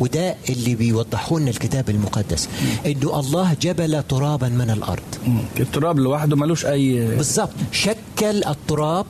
وده 0.00 0.34
اللي 0.48 0.74
بيوضحه 0.74 1.38
لنا 1.38 1.50
الكتاب 1.50 1.90
المقدس 1.90 2.48
إنه 2.86 3.20
الله 3.20 3.56
جبل 3.62 4.02
ترابا 4.02 4.48
من 4.48 4.70
الأرض. 4.70 5.02
مم. 5.26 5.38
التراب 5.60 5.98
لوحده 5.98 6.36
ملوش 6.36 6.66
أي 6.66 7.16
بالضبط. 7.16 7.50
شكل 7.72 8.44
التراب 8.44 9.06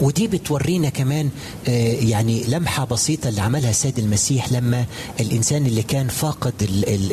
ودي 0.00 0.26
بتورينا 0.26 0.88
كمان 0.88 1.30
آه، 1.68 1.92
يعني 1.92 2.44
لمحة 2.44 2.84
بسيطة 2.84 3.28
اللي 3.28 3.40
عملها 3.40 3.70
السيد 3.70 3.98
المسيح 3.98 4.52
لما 4.52 4.84
الإنسان 5.20 5.66
اللي 5.66 5.82
كان 5.82 6.08
فاقد 6.08 6.54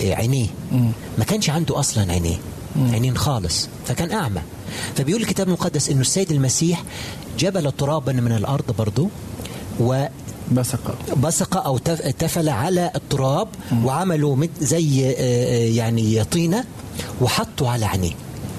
عينيه 0.04 0.48
ما 1.18 1.24
كانش 1.28 1.50
عنده 1.50 1.80
أصلا 1.80 2.12
عينيه 2.12 2.36
عينين 2.92 3.18
خالص 3.18 3.70
فكان 3.88 4.12
أعمى. 4.12 4.42
فبيقول 4.96 5.22
الكتاب 5.22 5.48
المقدس 5.48 5.90
إنه 5.90 6.02
السيد 6.02 6.32
المسيح 6.32 6.84
جبل 7.40 7.72
ترابا 7.72 8.12
من 8.14 8.32
الأرض 8.32 8.76
برضو 8.78 9.10
و 10.52 10.56
بصقة 10.56 10.96
بصق 11.24 11.58
أو 11.58 11.78
تف- 11.78 12.02
تفل 12.02 12.50
على 12.50 12.92
التراب 12.96 13.48
وعملوا 13.84 14.46
زي 14.62 15.10
آه، 15.10 15.14
آه، 15.18 15.68
يعني 15.70 16.24
طينة 16.24 16.64
وحطوا 17.22 17.70
على 17.70 17.86
عينيه 17.86 18.12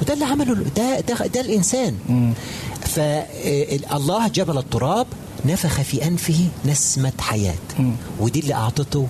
وده 0.03 0.15
اللي 0.15 0.25
عمله 0.25 0.55
ده 0.77 1.01
ده, 1.01 1.27
ده 1.27 1.41
الإنسان. 1.41 1.95
فالله 2.95 4.29
جبل 4.29 4.59
التراب 4.59 5.07
نفخ 5.47 5.81
في 5.83 6.07
أنفه 6.07 6.49
نسمة 6.67 7.13
حياة. 7.19 7.55
ودي 8.21 8.41
اللي 8.41 8.55
أعطته 8.55 9.07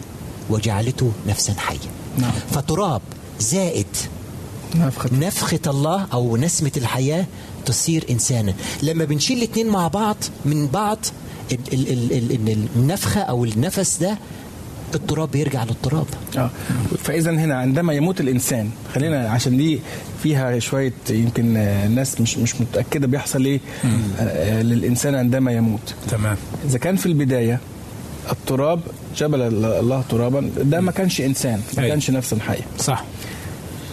وجعلته 0.50 1.12
نفسا 1.28 1.54
حية. 1.58 1.78
نعم. 2.18 2.32
فتراب 2.52 3.02
زائد 3.40 3.86
نفخة. 4.74 5.10
نفخة 5.14 5.60
الله 5.66 6.06
أو 6.12 6.36
نسمة 6.36 6.72
الحياة 6.76 7.26
تصير 7.66 8.04
إنسانا. 8.10 8.54
لما 8.82 9.04
بنشيل 9.04 9.38
الاثنين 9.38 9.66
مع 9.68 9.88
بعض 9.88 10.16
من 10.44 10.66
بعض 10.66 10.98
ال- 11.52 11.58
ال- 11.72 11.92
ال- 11.92 12.12
ال- 12.32 12.48
ال- 12.50 12.66
النفخة 12.76 13.20
أو 13.20 13.44
النفس 13.44 13.96
ده 14.00 14.18
التراب 14.94 15.30
بيرجع 15.30 15.64
للتراب. 15.64 16.06
آه. 16.36 16.50
فإذا 17.04 17.30
هنا 17.30 17.54
عندما 17.54 17.92
يموت 17.92 18.20
الإنسان 18.20 18.70
خلينا 18.94 19.28
عشان 19.28 19.56
دي 19.56 19.80
فيها 20.22 20.58
شوية 20.58 20.92
يمكن 21.10 21.56
آه، 21.56 21.88
ناس 21.88 22.20
مش 22.20 22.38
مش 22.38 22.60
متأكدة 22.60 23.06
بيحصل 23.06 23.44
إيه 23.44 23.60
آه، 24.20 24.62
للإنسان 24.62 25.14
عندما 25.14 25.52
يموت. 25.52 25.94
تمام. 26.10 26.36
إذا 26.64 26.78
كان 26.78 26.96
في 26.96 27.06
البداية 27.06 27.60
التراب 28.32 28.80
جبل 29.16 29.42
الله 29.64 30.04
ترابا 30.08 30.50
ده 30.56 30.80
ما 30.80 30.92
كانش 30.92 31.20
إنسان 31.20 31.60
ما 31.76 31.82
أي. 31.82 31.88
كانش 31.88 32.10
نفسا 32.10 32.38
حيه 32.48 32.62
صح. 32.78 33.04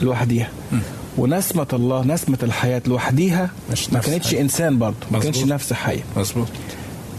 لوحديها. 0.01 0.49
ونسمة 1.17 1.67
الله 1.73 2.05
نسمة 2.05 2.37
الحياة 2.43 2.81
لوحديها 2.87 3.49
ما 3.69 3.97
نفس 3.97 4.09
كانتش 4.09 4.27
حية. 4.27 4.41
إنسان 4.41 4.77
برضه 4.79 4.95
ما. 5.11 5.19
كانش 5.19 5.43
نفس 5.43 5.73
حية 5.73 6.03
مظبوط. 6.17 6.47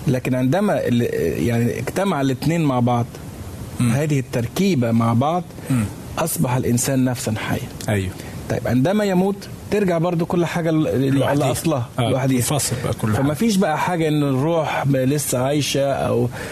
لكن 0.07 0.35
عندما 0.35 0.75
يعني 0.75 1.79
اجتمع 1.79 2.21
الاثنين 2.21 2.61
مع 2.65 2.81
بعض 2.81 3.07
هذه 3.81 4.19
التركيبة 4.19 4.91
مع 4.91 5.12
بعض 5.12 5.43
أصبح 6.19 6.55
الإنسان 6.55 7.05
نفسا 7.05 7.35
حيا. 7.49 7.69
أيوه. 7.88 8.11
طيب 8.51 8.69
عندما 8.69 9.05
يموت 9.05 9.37
ترجع 9.71 9.99
برضو 9.99 10.27
كل 10.27 10.47
حاجة 10.47 10.71
ل- 10.71 11.15
لوحديها. 11.15 11.47
لأصلها 11.49 11.88
آه، 11.99 12.11
لوحديها. 12.11 12.41
تنفصل 12.41 12.77
بقى 12.85 12.93
كل 12.95 13.12
فما. 13.12 13.35
فيش 13.35 13.57
بقى 13.57 13.79
حاجة 13.79 14.09
إن 14.09 14.23
الروح 14.23 14.85
لسه 14.87 15.38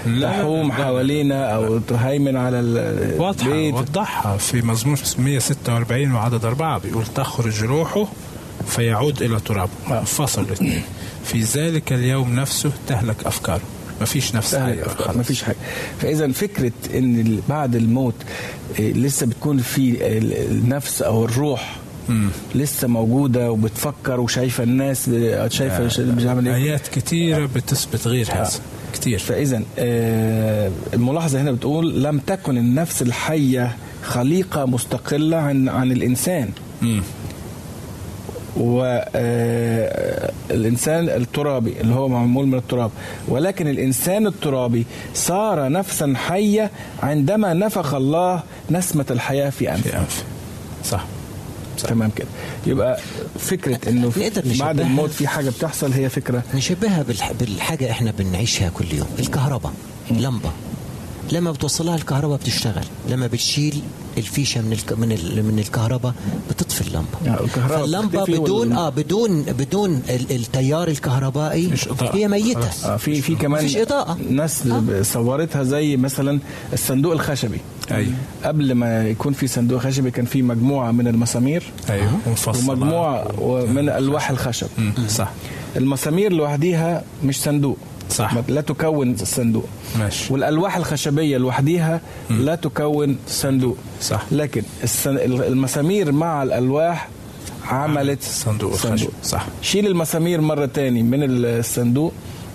لا، 0.06 0.10
لا، 0.10 0.30
تحوم. 0.30 0.72
حوالينا 0.72 1.50
أو 1.54 1.78
تهيمن 1.78 2.36
على 2.36 2.60
البيت. 2.60 3.74
وضحها 3.74 4.36
في 4.36 4.62
مزمور 4.62 4.98
146 5.18 6.12
وعدد 6.12 6.44
أربعة 6.44 6.78
بيقول 6.78 7.04
تخرج 7.14 7.64
روحه 7.64 8.06
فيعود 8.66 9.22
إلى 9.22 9.40
ترابه 9.40 10.04
فصل 10.04 10.42
الاثنين 10.42 10.82
في 11.24 11.40
ذلك 11.42 11.92
اليوم 11.92 12.34
نفسه 12.36 12.72
تهلك 12.88 13.16
أفكاره. 13.26 13.60
ما 14.00 14.06
فيش 14.06 14.34
نفس 14.34 14.54
خلاص. 14.54 15.16
ما 15.16 15.22
فيش 15.22 15.42
حاجة 15.42 15.56
فإذا 16.00 16.32
فكرة 16.32 16.72
إن 16.94 17.40
بعد 17.48 17.76
الموت 17.76 18.14
إيه، 18.78 18.92
لسه 18.92 19.26
بتكون 19.26 19.58
في 19.58 20.06
ال- 20.18 20.50
النفس 20.50 21.02
أو 21.02 21.24
الروح 21.24 21.76
لسه 22.54 22.88
موجودة 22.88 23.50
وبتفكر 23.52 24.20
وشايفة 24.20 24.64
الناس 24.64 25.08
ب- 25.08 25.48
شايفة 25.50 25.86
بتعمل 26.12 26.48
إيه؟ 26.48 26.54
آيات 26.54 26.88
كثيرة 26.88 27.46
بتثبت 27.46 28.06
غير 28.08 28.26
هذا 28.32 28.50
كثير 28.92 29.18
فإذا 29.18 29.62
آه، 29.78 30.70
الملاحظة 30.94 31.40
هنا 31.40 31.52
بتقول 31.52 32.02
لم 32.02 32.18
تكن 32.18 32.58
النفس 32.58 33.02
الحية 33.02 33.76
خليقة 34.02 34.64
مستقلة 34.64 35.36
عن 35.36 35.68
عن 35.68 35.92
الإنسان. 35.92 36.48
مم. 36.82 37.02
والإنسان 40.50 41.08
الترابي 41.08 41.80
اللي 41.80 41.94
هو 41.94 42.08
معمول 42.08 42.46
من 42.46 42.58
التراب. 42.58 42.90
ولكن 43.28 43.68
الإنسان 43.68 44.26
الترابي 44.26 44.86
صار 45.14 45.68
نفسا 45.72 46.14
حية 46.16 46.70
عندما 47.02 47.52
نفخ 47.54 47.94
الله 47.94 48.42
نسمة 48.70 49.06
الحياة 49.10 49.50
في 49.50 49.70
أنفه. 49.72 49.90
في 49.90 49.96
أنفه. 49.98 50.22
صح. 50.84 51.04
تمام 51.88 52.10
كده. 52.16 52.28
يبقى 52.66 52.98
فكرة 53.38 53.88
إنه 53.90 54.12
بعد. 54.58 54.80
الموت 54.80 55.10
في 55.10 55.26
حاجة 55.28 55.50
بتحصل 55.50 55.92
هي 55.92 56.08
فكرة. 56.08 56.42
نشبهها 56.54 57.02
بالح- 57.02 57.32
بالحاجة 57.32 57.90
إحنا 57.90 58.12
بنعيشها 58.18 58.68
كل 58.74 58.84
يوم. 58.94 59.06
الكهرباء. 59.18 59.72
لمبة. 60.10 60.50
لما 61.32 61.50
بتوصلها 61.52 61.94
الكهرباء 61.96 62.38
بتشتغل. 62.38 62.84
لما 63.08 63.26
بتشيل 63.26 63.82
الفيشة 64.18 64.60
من 64.60 64.72
الك... 64.72 64.92
من 64.92 65.12
ال... 65.12 65.42
من 65.44 65.58
الكهرباء 65.58 66.12
بتطفي 66.50 66.80
اللمبة. 66.80 67.06
يعني 67.24 67.40
الكهرباء 67.40 67.78
فاللمبة 67.80 68.24
بدون 68.24 68.50
وال- 68.68 68.72
آه 68.72 68.88
بدون 68.88 69.42
بدون 69.42 70.02
ال- 70.10 70.30
التيار 70.32 70.88
الكهربائي 70.88 71.66
مفيش 71.66 71.88
إضاءة. 71.88 72.16
هي 72.16 72.28
ميتة. 72.28 72.60
خلاص. 72.60 72.84
آه 72.84 72.96
في 72.96 73.20
في 73.22 73.34
كمان 73.34 73.64
مفيش 73.64 73.76
إضاءة. 73.76 74.18
ناس 74.30 74.68
صورتها 75.02 75.62
زي 75.62 75.96
مثلا 75.96 76.38
الصندوق 76.72 77.12
الخشبي. 77.12 77.60
أيوة. 77.90 78.12
قبل 78.44 78.72
ما 78.72 79.08
يكون 79.08 79.32
في 79.32 79.46
صندوق 79.46 79.80
خشبي 79.80 80.10
كان 80.10 80.24
في 80.24 80.42
مجموعة 80.42 80.90
من 80.90 81.08
المسامير. 81.08 81.62
أيوه. 81.90 82.10
منفصلة. 82.26 82.70
ومجموعة 82.72 83.26
من 83.66 83.88
ألواح 83.88 84.30
الخشب. 84.30 84.68
صح. 85.08 85.30
المسامير 85.76 86.32
لوحديها 86.32 87.02
مش 87.24 87.40
صندوق. 87.40 87.78
صح. 88.10 88.34
لا 88.48 88.60
تكون 88.60 89.10
الصندوق 89.12 89.66
ماشي. 89.98 90.32
والألواح 90.32 90.76
الخشبية 90.76 91.38
لوحديها 91.38 92.00
لا 92.30 92.54
تكون 92.54 93.16
صندوق. 93.28 93.76
صح. 94.02 94.22
لكن 94.32 94.62
السن- 94.84 95.18
المسامير 95.42 96.12
مع 96.12 96.42
الألواح 96.42 97.08
عملت 97.66 98.22
صندوق 98.22 98.72
الخشب. 98.72 99.08
صح. 99.24 99.46
شيل 99.62 99.86
المسامير 99.86 100.40
مرة 100.40 100.66
تاني 100.66 101.02
من 101.02 101.18
الصندوق. 101.22 102.12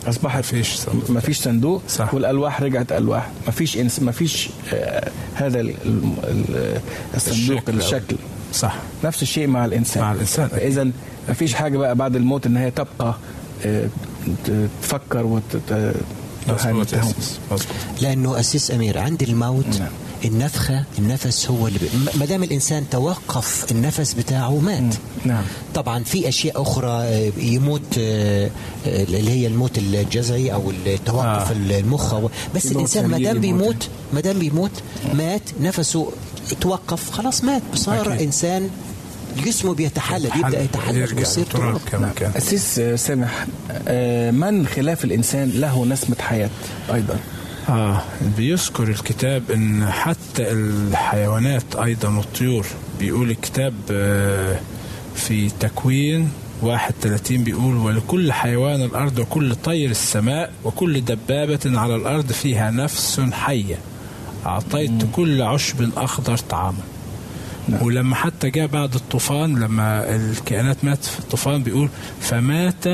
أصبحت 0.08 0.40
مفيش 0.40 0.74
صندوق. 0.76 1.10
مفيش 1.12 1.38
صندوق. 1.38 1.82
صح. 1.90 2.14
والألواح 2.14 2.62
رجعت 2.62 2.92
ألواح. 2.92 3.30
مفيش 3.48 3.78
إنس 3.78 4.00
مفيش 4.02 4.50
آه 4.74 5.10
هذا 5.36 5.60
ال- 5.62 5.74
ال- 5.86 6.80
الصندوق 7.16 7.62
الشكل. 7.70 7.78
الشكل. 7.78 8.16
صح. 8.54 8.76
نفس 9.04 9.22
الشيء 9.22 9.48
مع 9.48 9.66
الإنسان. 9.66 10.04
مع 10.04 10.12
الإنسان. 10.12 10.50
اذا 10.58 10.92
مفيش 11.30 11.54
حاجة 11.54 11.78
بقى 11.78 11.96
بعد 11.96 12.16
الموت 12.16 12.46
إن 12.46 12.58
هي 12.58 12.72
تبقى 12.72 13.16
آه، 13.66 13.88
تفكر 14.82 15.26
وت 15.26 15.42
مظبوط 16.48 16.94
يا 16.94 16.98
تهون. 17.00 17.14
أسيس. 17.20 17.40
مظبوط 17.52 17.68
لأنه 18.02 18.40
أسيس 18.40 18.72
أمير 18.72 18.98
عند 18.98 19.24
الموت 19.24 19.80
نعم. 19.80 19.90
النفخة 20.26 20.84
النفس 21.00 21.50
هو 21.52 21.68
اللي 21.68 21.80
ب... 21.80 22.18
ما 22.20 22.26
دام 22.26 22.44
الإنسان 22.44 22.84
توقف 22.92 23.72
النفس 23.72 24.14
بتاعه 24.14 24.60
مات 24.60 24.96
نعم 25.26 25.44
طبعا 25.76 26.04
في 26.04 26.28
أشياء 26.28 26.62
أخرى 26.62 26.88
آه، 26.92 27.32
يموت 27.38 27.82
آه، 28.00 28.50
آه، 28.88 29.04
اللي 29.04 29.30
هي 29.30 29.48
الموت 29.48 29.78
الجذعي 29.78 30.54
أو 30.54 30.72
التوقف 30.72 31.52
آه. 31.52 31.52
المخ 31.52 32.12
أو- 32.12 32.30
بس 32.56 32.66
الموت 32.66 32.76
الإنسان 32.76 33.06
ما 33.08 33.18
دام 33.18 33.44
يموت. 33.44 33.60
بيموت 33.62 33.88
ما 34.14 34.22
دام 34.22 34.40
بيموت 34.40 34.72
مات 35.14 35.42
نفسه 35.62 36.12
توقف 36.62 37.12
خلاص 37.12 37.44
مات 37.44 37.62
صار 37.76 38.14
أكيد. 38.14 38.22
إنسان 38.22 38.70
جسمه 39.44 39.74
بيتحلل 39.74 40.30
يبدا 40.36 40.62
يتحلل 40.64 40.98
يرجع 40.98 41.18
ويصير 41.18 41.46
تراب. 41.46 41.80
كما 41.92 42.12
كان. 42.16 42.32
أسيس 42.38 42.80
آه، 42.80 42.96
سامح 42.96 43.46
آه، 43.88 44.32
من 44.32 44.68
خلاف 44.68 45.06
الإنسان 45.06 45.50
له 45.56 45.86
نسمة 45.86 46.16
حياة 46.22 46.50
أيضا؟ 46.94 47.20
آه 47.70 48.02
بيذكر 48.38 48.84
الكتاب 48.84 49.52
إن 49.52 49.86
حتى 49.92 50.52
الحيوانات 50.52 51.76
أيضا 51.76 52.10
والطيور 52.18 52.66
بيقول 53.00 53.30
الكتاب 53.32 53.74
آه 53.92 54.60
في 55.16 55.50
تكوين 55.60 56.30
31 56.62 57.44
بيقول 57.44 57.76
ولكل 57.78 58.32
حيوان 58.34 58.82
الأرض 58.84 59.20
وكل 59.20 59.56
طير 59.56 59.90
السماء 59.92 60.52
وكل 60.64 61.02
دبابة 61.02 61.60
على 61.80 61.96
الأرض 61.96 62.32
فيها 62.32 62.72
نفس 62.72 63.22
حية. 63.32 63.78
أعطيت 64.46 64.92
كل 65.12 65.42
عشب 65.42 65.90
اخضر 65.98 66.38
طعاما. 66.38 66.78
ولما 67.82 68.16
حتى 68.16 68.50
جاء 68.50 68.68
بعد 68.68 68.96
الطوفان 68.96 69.60
لما 69.60 70.16
الكائنات 70.16 70.78
ماتت 70.86 71.04
في 71.06 71.20
الطوفان 71.20 71.64
بيقول 71.64 71.90
فمات 72.22 72.86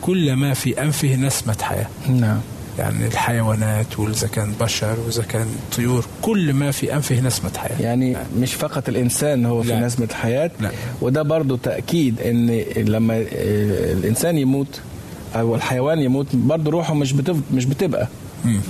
كل 0.00 0.32
ما 0.32 0.54
في 0.54 0.82
أنفه 0.82 1.14
نسمة 1.16 1.56
حياة. 1.62 1.86
نعم. 2.08 2.40
يعني 2.78 3.06
الحيوانات 3.06 3.98
وإذا 3.98 4.26
كان 4.28 4.54
بشر 4.60 4.96
وإذا 5.06 5.22
كان 5.22 5.46
طيور 5.76 6.04
كل 6.22 6.52
ما 6.52 6.70
في 6.70 6.94
أنفه 6.94 7.20
نسمة 7.20 7.50
حياة. 7.56 7.82
يعني 7.82 8.16
مش 8.38 8.54
فقط 8.54 8.88
الإنسان 8.88 9.46
هو 9.46 9.62
في 9.62 9.68
لا. 9.68 9.80
نسمة 9.80 10.08
حياة 10.22 10.50
لا. 10.60 10.70
وده 11.00 11.22
برضو 11.22 11.56
تأكيد 11.56 12.20
أن 12.20 12.46
لما 12.76 13.24
الإنسان 13.92 14.38
يموت 14.38 14.80
أو 15.36 15.54
الحيوان 15.54 15.98
يموت 15.98 16.26
برضو 16.34 16.70
روحه 16.70 16.94
مش 16.94 17.12
بتف... 17.12 17.36
مش 17.54 17.64
بتبقى. 17.64 18.08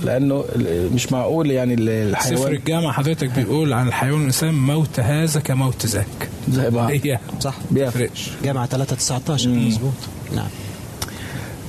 لأنه 0.03 0.43
ال- 0.55 0.93
مش 0.93 1.11
معقول 1.11 1.51
يعني 1.51 1.73
ال- 1.73 2.11
سفر 2.17 2.31
الحيوان 2.33 2.53
الجامعة 2.53 2.91
حضرتك 2.91 3.29
بيقول 3.29 3.73
عن 3.73 3.87
الحيوان 3.87 4.17
والإنسان 4.19 4.53
موت 4.53 4.99
هذا 4.99 5.39
كموت 5.39 5.85
ذاك. 5.85 6.29
زي 6.51 6.69
بعض. 6.69 6.91
هي 7.03 7.19
صح. 7.39 7.55
بيفرق 7.71 7.91
فرقش 7.91 8.29
جامعه 8.43 8.65
3 8.65 8.95
19 8.95 9.49
مظبوط. 9.49 9.91
نعم. 10.35 10.47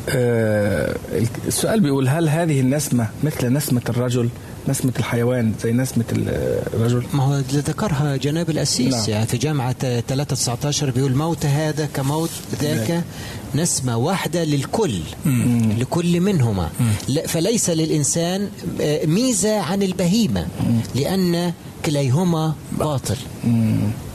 آه، 0.09 0.95
السؤال 1.47 1.81
بيقول 1.81 2.09
هل 2.09 2.29
هذه 2.29 2.61
النسمة 2.61 3.09
مثل 3.25 3.53
نسمة 3.53 3.83
الرجل؟ 3.89 4.29
نسمة 4.69 4.93
الحيوان 4.99 5.53
زي 5.63 5.73
نسمة 5.73 6.05
الرجل 6.75 7.05
ما 7.13 7.23
هو 7.23 7.39
ذكرها 7.53 8.17
جناب 8.17 8.51
الأسيس 8.51 8.95
نعم. 8.95 9.05
يعني 9.11 9.27
في 9.27 9.37
جامعة 9.39 9.73
319 10.01 10.91
بيقول 10.91 11.15
موت 11.15 11.47
هذا 11.47 11.87
كموت 11.95 12.31
ذاك 12.63 13.05
نسمة 13.55 13.97
واحدة 13.97 14.45
للكل 14.45 15.01
لكل 15.79 16.21
منهما. 16.21 16.71
لا- 17.09 17.27
فليس 17.27 17.71
للإنسان 17.71 18.49
آه، 18.81 19.07
ميزة 19.07 19.61
عن 19.61 19.83
البهيمة 19.83 20.47
لأن 20.95 21.53
كليهما 21.85 22.55
باطل. 22.79 23.17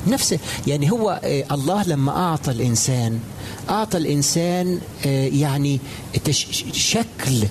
نفس 0.07 0.35
يعني 0.67 0.91
هو 0.91 1.21
آه، 1.23 1.43
الله 1.51 1.83
لما 1.83 2.12
أعطى 2.12 2.51
الإنسان 2.51 3.19
أعطى 3.69 3.97
الإنسان 3.97 4.79
آه، 5.05 5.27
يعني 5.27 5.79
شكل 6.73 7.43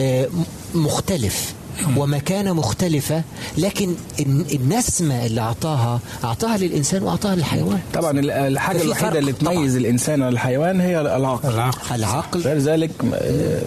آه، 0.00 0.28
مختلف. 0.74 1.54
ومكانة 1.96 2.52
مختلفة 2.52 3.22
لكن 3.58 3.94
الن- 4.20 4.44
النسمة 4.54 5.26
اللي 5.26 5.40
أعطاها 5.40 6.00
أعطاها 6.24 6.56
للإنسان 6.56 7.02
وأعطاها 7.02 7.34
للحيوان. 7.36 7.78
طبعا 7.94 8.10
ال- 8.10 8.30
الحاجة 8.30 8.82
الوحيدة 8.82 9.18
اللي 9.18 9.32
تميز 9.32 9.76
الإنسان 9.76 10.22
عن 10.22 10.32
الحيوان 10.32 10.80
هي 10.80 11.00
العقل 11.00 11.48
العقل. 11.48 11.94
العقل. 11.94 12.40
غير 12.40 12.58
ذلك 12.58 12.90
آه، 13.14 13.62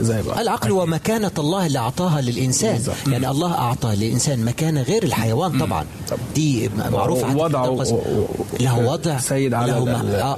زي, 0.00 0.22
بعض. 0.22 0.38
العقل 0.38 0.72
ومكانة 0.72 1.30
الله 1.38 1.66
اللي 1.66 1.78
أعطاها 1.78 2.20
للإنسان. 2.20 2.72
بالظبط. 2.72 2.96
يعني 3.06 3.30
الله 3.30 3.52
أعطى 3.54 3.94
للإنسان 3.96 4.44
مكانة 4.44 4.82
غير 4.82 5.02
الحيوان 5.02 5.58
طبعا. 5.58 5.84
دي 6.34 6.70
معروفة 6.92 7.36
وضعه. 7.36 7.70
و- 7.70 8.24
له 8.60 8.78
وضع 8.78 9.18
سيد 9.18 9.54
على 9.54 9.72
له 9.72 9.78
ال- 9.78 9.84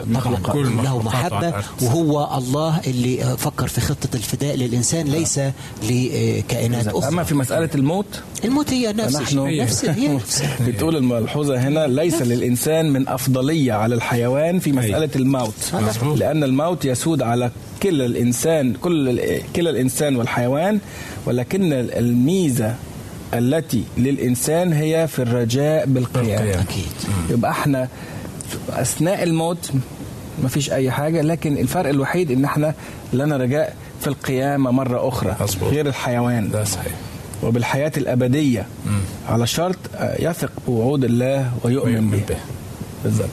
م- 0.07 0.17
آه 0.17 0.21
طبعا. 0.21 0.37
كل 0.53 0.77
له 0.85 1.03
محبة. 1.03 1.55
وهو 1.83 2.39
الله 2.39 2.81
اللي 2.87 3.37
فكر 3.39 3.69
في 3.69 3.81
خطة 3.81 4.09
الفداء 4.15 4.57
للإنسان 4.57 5.07
ليس 5.07 5.41
لكائنات 5.83 6.87
أما 6.89 6.99
أخرى. 7.09 7.25
في 7.25 7.35
مسألة 7.35 7.71
الموت؟ 7.75 8.07
الموت 8.45 8.71
هي 8.73 8.93
نفس 8.93 9.21
الشيء. 9.21 9.63
نفس 9.63 9.85
هي 9.85 10.09
نفسها 10.15 10.57
بتقول 10.67 10.97
الملحوظة 10.97 11.59
هنا 11.59 11.87
ليس 11.87 12.23
للإنسان 12.23 12.93
من 12.93 13.09
أفضلية 13.09 13.73
على 13.73 13.95
الحيوان 13.95 14.59
في 14.59 14.73
مسألة 14.73 15.11
الموت. 15.17 15.55
لأن 16.17 16.45
الموت 16.45 16.85
يسود 16.85 17.23
على 17.23 17.51
كلا 17.83 18.07
الإنسان 18.07 18.73
كل 18.75 19.21
كلا 19.57 19.71
الإنسان 19.71 20.17
والحيوان 20.17 20.79
ولكن 21.27 21.73
الميزة 21.73 22.75
التي 23.35 23.83
للإنسان 23.99 24.73
هي 24.73 25.07
في 25.09 25.23
الرجاء 25.23 25.87
بالقيام. 25.87 26.27
بالقيام. 26.27 26.61
أكيد. 26.61 26.93
يبقى 27.31 27.51
إحنا 27.51 27.89
في 28.49 28.81
أثناء 28.81 29.23
الموت 29.23 29.71
ما 30.43 30.49
فيش 30.49 30.71
أي 30.73 30.91
حاجة 30.91 31.23
لكن 31.23 31.59
الفرق 31.59 31.89
الوحيد 31.89 32.31
إن 32.31 32.45
إحنا 32.45 32.75
لنا 33.13 33.37
رجاء 33.37 33.77
في 34.01 34.07
القيامة 34.07 34.71
مرة 34.71 35.09
أخرى 35.09 35.37
مظبوط. 35.41 35.73
غير 35.73 35.87
الحيوان. 35.87 36.51
ده 36.51 36.65
صحيح. 36.65 36.93
وبالحياة 37.43 37.93
الأبدية 37.97 38.67
على 39.29 39.47
شرط 39.47 39.77
يثق 40.19 40.51
بوعود 40.67 41.05
الله 41.05 41.53
ويؤمن 41.65 41.93
ويؤمن 41.93 42.11
به. 42.11 42.17
به. 42.29 42.37
بالظبط. 43.05 43.29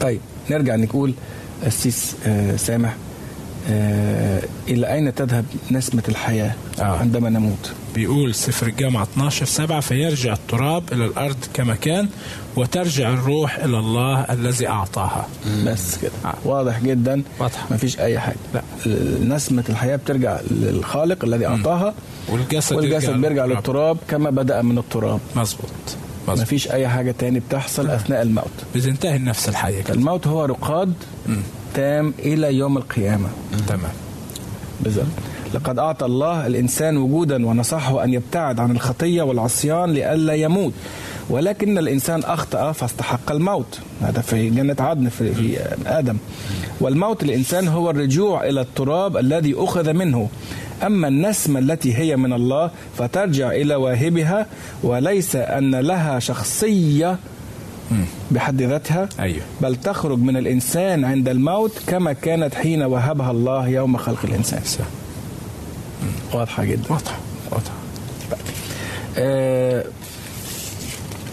طيب 0.00 0.20
نرجع 0.50 0.76
نقول 0.76 1.14
السيس 1.66 2.16
آه، 2.26 2.56
سامح 2.56 2.94
آه، 3.70 4.42
إلى 4.68 4.92
أين 4.92 5.14
تذهب 5.14 5.44
نسمة 5.70 6.02
الحياة 6.08 6.52
آه. 6.80 6.82
عندما 6.82 7.30
نموت؟ 7.30 7.72
بيقول 7.94 8.34
سفر 8.34 8.66
الجامعة 8.66 9.02
12 9.02 9.46
سبعة 9.46 9.80
فيرجع 9.80 10.32
التراب 10.32 10.92
إلى 10.92 11.04
الأرض 11.04 11.36
كما 11.54 11.74
كان 11.74 12.08
وترجع 12.56 13.08
الروح 13.10 13.56
إلى 13.58 13.78
الله 13.78 14.20
الذي 14.20 14.68
أعطاها. 14.68 15.28
بس 15.66 15.96
كده. 15.98 16.12
واضح 16.44 16.80
جدا. 16.80 17.22
واضحة. 17.38 17.66
ما 17.70 17.76
فيش 17.76 18.00
أي 18.00 18.18
حاجة. 18.18 18.36
لا. 18.54 18.62
نسمة 19.24 19.64
الحياة 19.68 19.96
بترجع 19.96 20.40
للخالق 20.50 21.24
الذي 21.24 21.46
أعطاها 21.46 21.94
والجسد 22.28 22.76
والجسد 22.76 23.08
يرجع 23.08 23.16
بيرجع 23.20 23.44
للتراب. 23.44 23.56
للتراب 23.56 23.96
كما 24.08 24.30
بدأ 24.30 24.62
من 24.62 24.78
التراب. 24.78 25.20
مظبوط. 25.36 25.70
ما 26.26 26.32
مظبوط. 26.32 26.48
فيش 26.48 26.70
أي 26.70 26.88
حاجة 26.88 27.14
تاني 27.18 27.40
بتحصل 27.40 27.90
أثناء 27.90 28.22
الموت. 28.22 28.50
بتنتهي 28.74 29.16
النفس 29.16 29.48
الحية 29.48 29.82
كده. 29.82 29.94
الموت 29.94 30.26
هو 30.26 30.44
رقاد 30.44 30.92
تام 31.74 32.14
إلى 32.18 32.54
يوم 32.54 32.76
القيامة. 32.76 33.28
تمام. 33.68 33.92
بالظبط. 34.80 35.06
لقد 35.54 35.78
أعطى 35.78 36.06
الله 36.06 36.46
الإنسان 36.46 36.96
وجودا 36.96 37.46
ونصحه 37.46 38.04
أن 38.04 38.12
يبتعد 38.12 38.60
عن 38.60 38.70
الخطية 38.70 39.22
والعصيان 39.22 39.90
لئلا 39.90 40.34
يموت. 40.34 40.72
ولكن 41.30 41.78
الإنسان 41.78 42.20
أخطأ 42.20 42.72
فاستحق 42.72 43.32
الموت. 43.32 43.80
هذا 44.02 44.20
في 44.20 44.50
جنة 44.50 44.76
عدن 44.80 45.08
في, 45.08 45.34
في 45.34 45.58
آدم. 45.86 46.16
والموت 46.80 47.22
الإنسان 47.22 47.68
هو 47.68 47.90
الرجوع 47.90 48.44
إلى 48.48 48.60
التراب 48.60 49.16
الذي 49.16 49.54
أخذ 49.56 49.92
منه. 49.92 50.28
أما 50.86 51.08
النسمة 51.08 51.60
التي 51.60 51.94
هي 51.98 52.16
من 52.16 52.32
الله 52.32 52.70
فترجع 52.98 53.50
إلى 53.50 53.74
واهبها 53.74 54.46
وليس 54.82 55.36
أن 55.36 55.74
لها 55.74 56.18
شخصية 56.18 57.18
بحد 58.30 58.62
ذاتها 58.62 59.08
أيوه. 59.20 59.40
بل 59.60 59.76
تخرج 59.76 60.18
من 60.18 60.36
الإنسان 60.36 61.04
عند 61.04 61.28
الموت 61.28 61.72
كما 61.86 62.12
كانت 62.12 62.54
حين 62.54 62.82
وهبها 62.82 63.30
الله 63.30 63.68
يوم 63.68 63.96
خلق 63.96 64.18
الإنسان. 64.24 64.62
واضحة 66.34 66.64
جدا. 66.64 66.82
واضحة. 66.90 67.18
واضحة. 67.52 67.72
آه، 69.18 69.84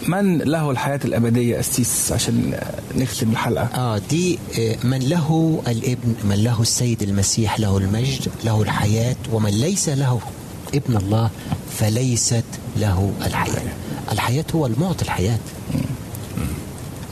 من 0.08 0.38
له 0.38 0.70
الحياة 0.70 1.00
الأبدية 1.04 1.60
أسيس 1.60 2.12
عشان 2.12 2.58
نختم 2.96 3.30
الحلقة؟ 3.30 3.64
آه 3.64 3.98
دي 4.10 4.38
آه، 4.58 4.76
من 4.84 4.98
له 4.98 5.60
الابن 5.68 6.14
من 6.24 6.44
له 6.44 6.62
السيد 6.62 7.02
المسيح 7.02 7.60
له 7.60 7.78
المجد 7.78 8.28
له 8.44 8.62
الحياة 8.62 9.16
ومن 9.32 9.50
ليس 9.50 9.88
له 9.88 10.20
ابن 10.74 10.96
الله 10.96 11.30
فليست 11.78 12.44
له 12.76 13.12
الحياة. 13.26 13.72
الحياة 14.12 14.44
هو 14.54 14.66
المعطي 14.66 15.04
الحياة. 15.04 15.38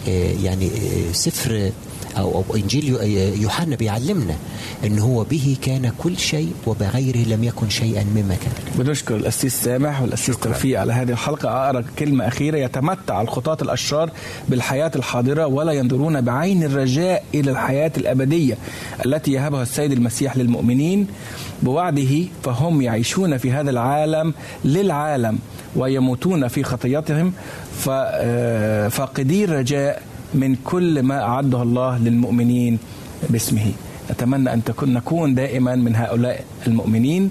آه، 0.09 0.33
يعني 0.43 0.67
آه، 0.67 1.13
سفر 1.13 1.71
أو, 2.19 2.45
أو 2.51 2.57
إنجيل 2.57 2.89
يو- 2.89 2.99
يوحنا 3.43 3.77
بيعلمنا 3.77 4.35
أن 4.87 4.99
هو 4.99 5.25
به 5.25 5.57
كان 5.63 5.93
كل 5.99 6.19
شيء 6.19 6.53
وبغيره 6.67 7.17
لم 7.29 7.45
يكن 7.45 7.69
شيئا 7.69 8.05
مما 8.05 8.35
كان. 8.35 8.85
بنشكر 8.85 9.17
الأسيس 9.17 9.55
سامح 9.65 10.03
والأسيس 10.03 10.37
توفيق 10.39 10.81
على 10.81 10.93
هذه 10.93 11.11
الحلقة. 11.11 11.49
أقرأ 11.49 11.85
كلمة 11.99 12.29
أخيرة. 12.29 12.57
يتمتع 12.59 13.21
الخطاة 13.23 13.57
الأشرار 13.63 14.11
بالحياة 14.49 14.91
الحاضرة 14.97 15.47
ولا 15.47 15.73
ينظرون 15.73 16.21
بعين 16.21 16.63
الرجاء 16.65 17.25
إلى 17.35 17.51
الحياة 17.51 17.93
الأبدية 17.97 18.57
التي 19.07 19.33
يهبها 19.33 19.63
السيد 19.63 19.93
المسيح 19.93 20.37
للمؤمنين. 20.37 21.07
بوعده 21.63 22.25
فهم 22.45 22.83
يعيشون 22.83 23.37
في 23.39 23.53
هذا 23.53 23.71
العالم 23.71 24.35
للعالم 24.65 25.39
ويموتون 25.77 26.49
في 26.49 26.63
خطيتهم. 26.63 27.33
ف- 27.79 27.89
آه، 27.91 28.89
فاقدي 28.89 29.45
الرجاء 29.45 30.03
من 30.35 30.57
كل 30.65 31.03
ما 31.03 31.23
أعده 31.23 31.63
الله 31.63 31.99
للمؤمنين 31.99 32.79
باسمه. 33.31 33.73
نتمنى 34.11 34.53
أن 34.53 34.65
تكون 34.65 34.93
نكون 34.93 35.35
دائما 35.35 35.75
من 35.75 35.97
هؤلاء 35.97 36.45
المؤمنين. 36.67 37.31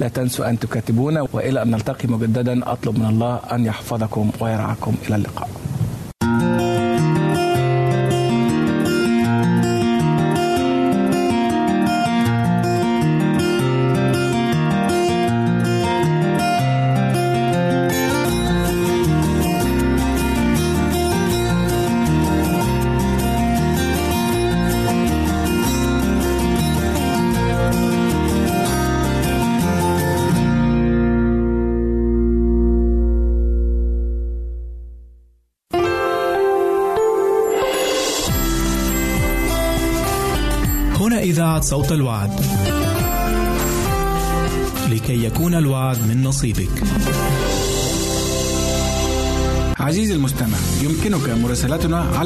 لا 0.00 0.08
تنسوا 0.08 0.50
أن 0.50 0.58
تكاتبونا 0.58 1.26
وإلى 1.32 1.62
أن 1.62 1.70
نلتقي 1.70 2.08
مجددا. 2.08 2.72
أطلب 2.72 2.98
من 2.98 3.06
الله 3.06 3.40
أن 3.52 3.64
يحفظكم 3.66 4.30
ويرعاكم. 4.40 4.94
إلى 5.08 5.16
اللقاء. 5.16 5.59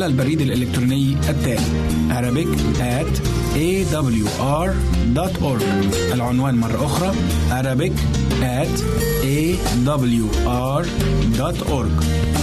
البريد 0.06 0.40
الإلكتروني 0.40 1.16
التالي 1.28 1.60
Arabic 2.10 2.48
at 2.80 3.20
awr.org 3.54 4.24
العنوان 6.12 6.54
مرة 6.54 6.86
أخرى 6.86 7.14
Arabic 7.50 7.92
at 8.42 8.82
awr.org 9.24 10.44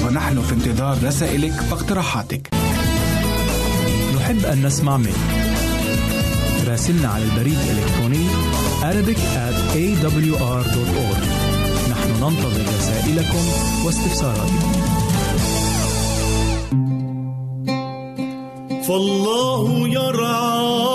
ونحن 0.06 0.42
في 0.42 0.54
انتظار 0.54 0.98
رسائلك 1.04 1.54
واقتراحاتك. 1.72 2.50
نحب 4.16 4.46
أن 4.46 4.66
نسمع 4.66 4.98
منك. 4.98 5.16
راسلنا 6.68 7.08
على 7.08 7.24
البريد 7.24 7.58
الإلكتروني 7.70 8.26
Arabic 8.82 9.18
at 9.18 9.56
awr.org 9.76 11.24
نحن 11.92 12.10
ننتظر 12.24 12.66
رسائلكم 12.80 13.44
واستفساراتكم. 13.86 14.91
فالله 18.88 19.88
يرعاني 19.88 20.91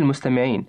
المستمعين. 0.00 0.66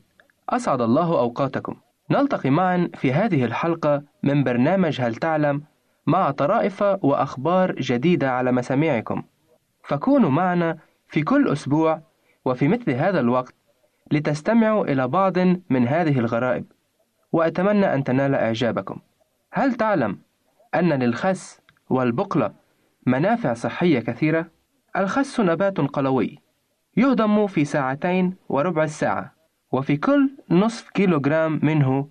أسعد 0.50 0.82
الله 0.82 1.20
أوقاتكم. 1.20 1.76
نلتقي 2.10 2.50
معا 2.50 2.90
في 2.96 3.14
هذه 3.14 3.46
الحلقة 3.46 4.04
من 4.24 4.44
برنامج 4.44 5.02
هل 5.02 5.16
تعلم 5.16 5.64
مع 6.08 6.32
طرائف 6.32 6.82
وأخبار 6.82 7.76
جديدة 7.76 8.32
على 8.32 8.52
مسامعكم. 8.52 9.24
فكونوا 9.84 10.30
معنا 10.30 10.78
في 11.08 11.22
كل 11.22 11.48
أسبوع 11.48 12.02
وفي 12.46 12.68
مثل 12.68 12.92
هذا 12.92 13.20
الوقت 13.20 13.56
لتستمعوا 14.12 14.86
إلى 14.86 15.08
بعض 15.08 15.38
من 15.70 15.88
هذه 15.88 16.20
الغرائب. 16.20 16.66
وأتمنى 17.32 17.94
أن 17.94 18.04
تنال 18.04 18.36
إعجابكم. 18.36 19.00
هل 19.54 19.74
تعلم 19.74 20.20
أن 20.76 20.94
للخس 20.94 21.62
والبقلة 21.90 22.54
منافع 23.06 23.54
صحية 23.54 24.00
كثيرة؟ 24.00 24.46
الخس 24.98 25.40
نبات 25.40 25.78
قلوي. 25.78 26.40
يهضم 26.98 27.48
في 27.48 27.66
ساعتين 27.66 28.36
وربع 28.50 28.84
الساعة 28.84 29.34
وفي 29.72 29.98
كل 29.98 30.30
نصف 30.50 30.90
كيلوغرام 30.90 31.60
منه 31.64 32.08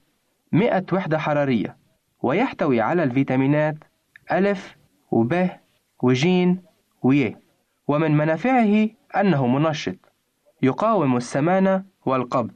مئة 0.52 0.84
وحدة 0.92 1.18
حرارية 1.18 1.76
ويحتوي 2.22 2.80
على 2.80 3.02
الفيتامينات 3.02 3.76
ألف 4.32 4.76
وب 5.10 5.48
وجيم 6.02 6.62
وي 7.02 7.36
ومن 7.88 8.16
منافعه 8.16 8.88
أنه 9.16 9.46
منشط 9.46 9.96
يقاوم 10.62 11.16
السمانة 11.16 11.84
والقبض 12.06 12.52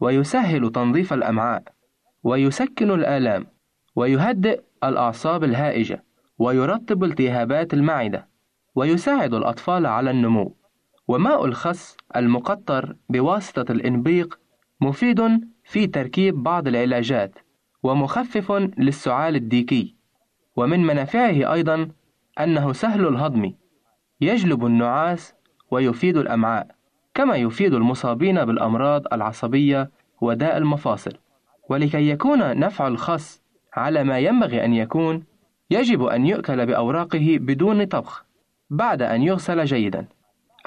ويسهل 0.00 0.72
تنظيف 0.72 1.12
الأمعاء 1.12 1.62
ويسكن 2.22 2.90
الآلام 2.90 3.46
ويهدئ 3.96 4.60
الأعصاب 4.84 5.44
الهائجة 5.44 6.04
ويرطب 6.38 7.04
التهابات 7.04 7.74
المعدة 7.74 8.28
ويساعد 8.74 9.34
الأطفال 9.34 9.86
على 9.86 10.10
النمو. 10.10 10.57
وماء 11.08 11.44
الخس 11.44 11.96
المقطر 12.16 12.96
بواسطة 13.08 13.72
الإنبيق 13.72 14.38
مفيد 14.80 15.40
في 15.64 15.86
تركيب 15.86 16.42
بعض 16.42 16.68
العلاجات 16.68 17.38
ومخفف 17.82 18.52
للسعال 18.52 19.36
الديكي. 19.36 19.94
ومن 20.56 20.86
منافعه 20.86 21.52
أيضا 21.52 21.88
أنه 22.40 22.72
سهل 22.72 23.06
الهضم 23.06 23.52
يجلب 24.20 24.66
النعاس 24.66 25.34
ويفيد 25.70 26.16
الأمعاء 26.16 26.66
كما 27.14 27.36
يفيد 27.36 27.74
المصابين 27.74 28.44
بالأمراض 28.44 29.02
العصبية 29.12 29.90
وداء 30.20 30.56
المفاصل. 30.56 31.12
ولكي 31.68 32.08
يكون 32.08 32.58
نفع 32.58 32.88
الخس 32.88 33.42
على 33.74 34.04
ما 34.04 34.18
ينبغي 34.18 34.64
أن 34.64 34.74
يكون 34.74 35.24
يجب 35.70 36.02
أن 36.02 36.26
يؤكل 36.26 36.66
بأوراقه 36.66 37.36
بدون 37.40 37.84
طبخ 37.84 38.24
بعد 38.70 39.02
أن 39.02 39.22
يغسل 39.22 39.64
جيدا. 39.64 40.06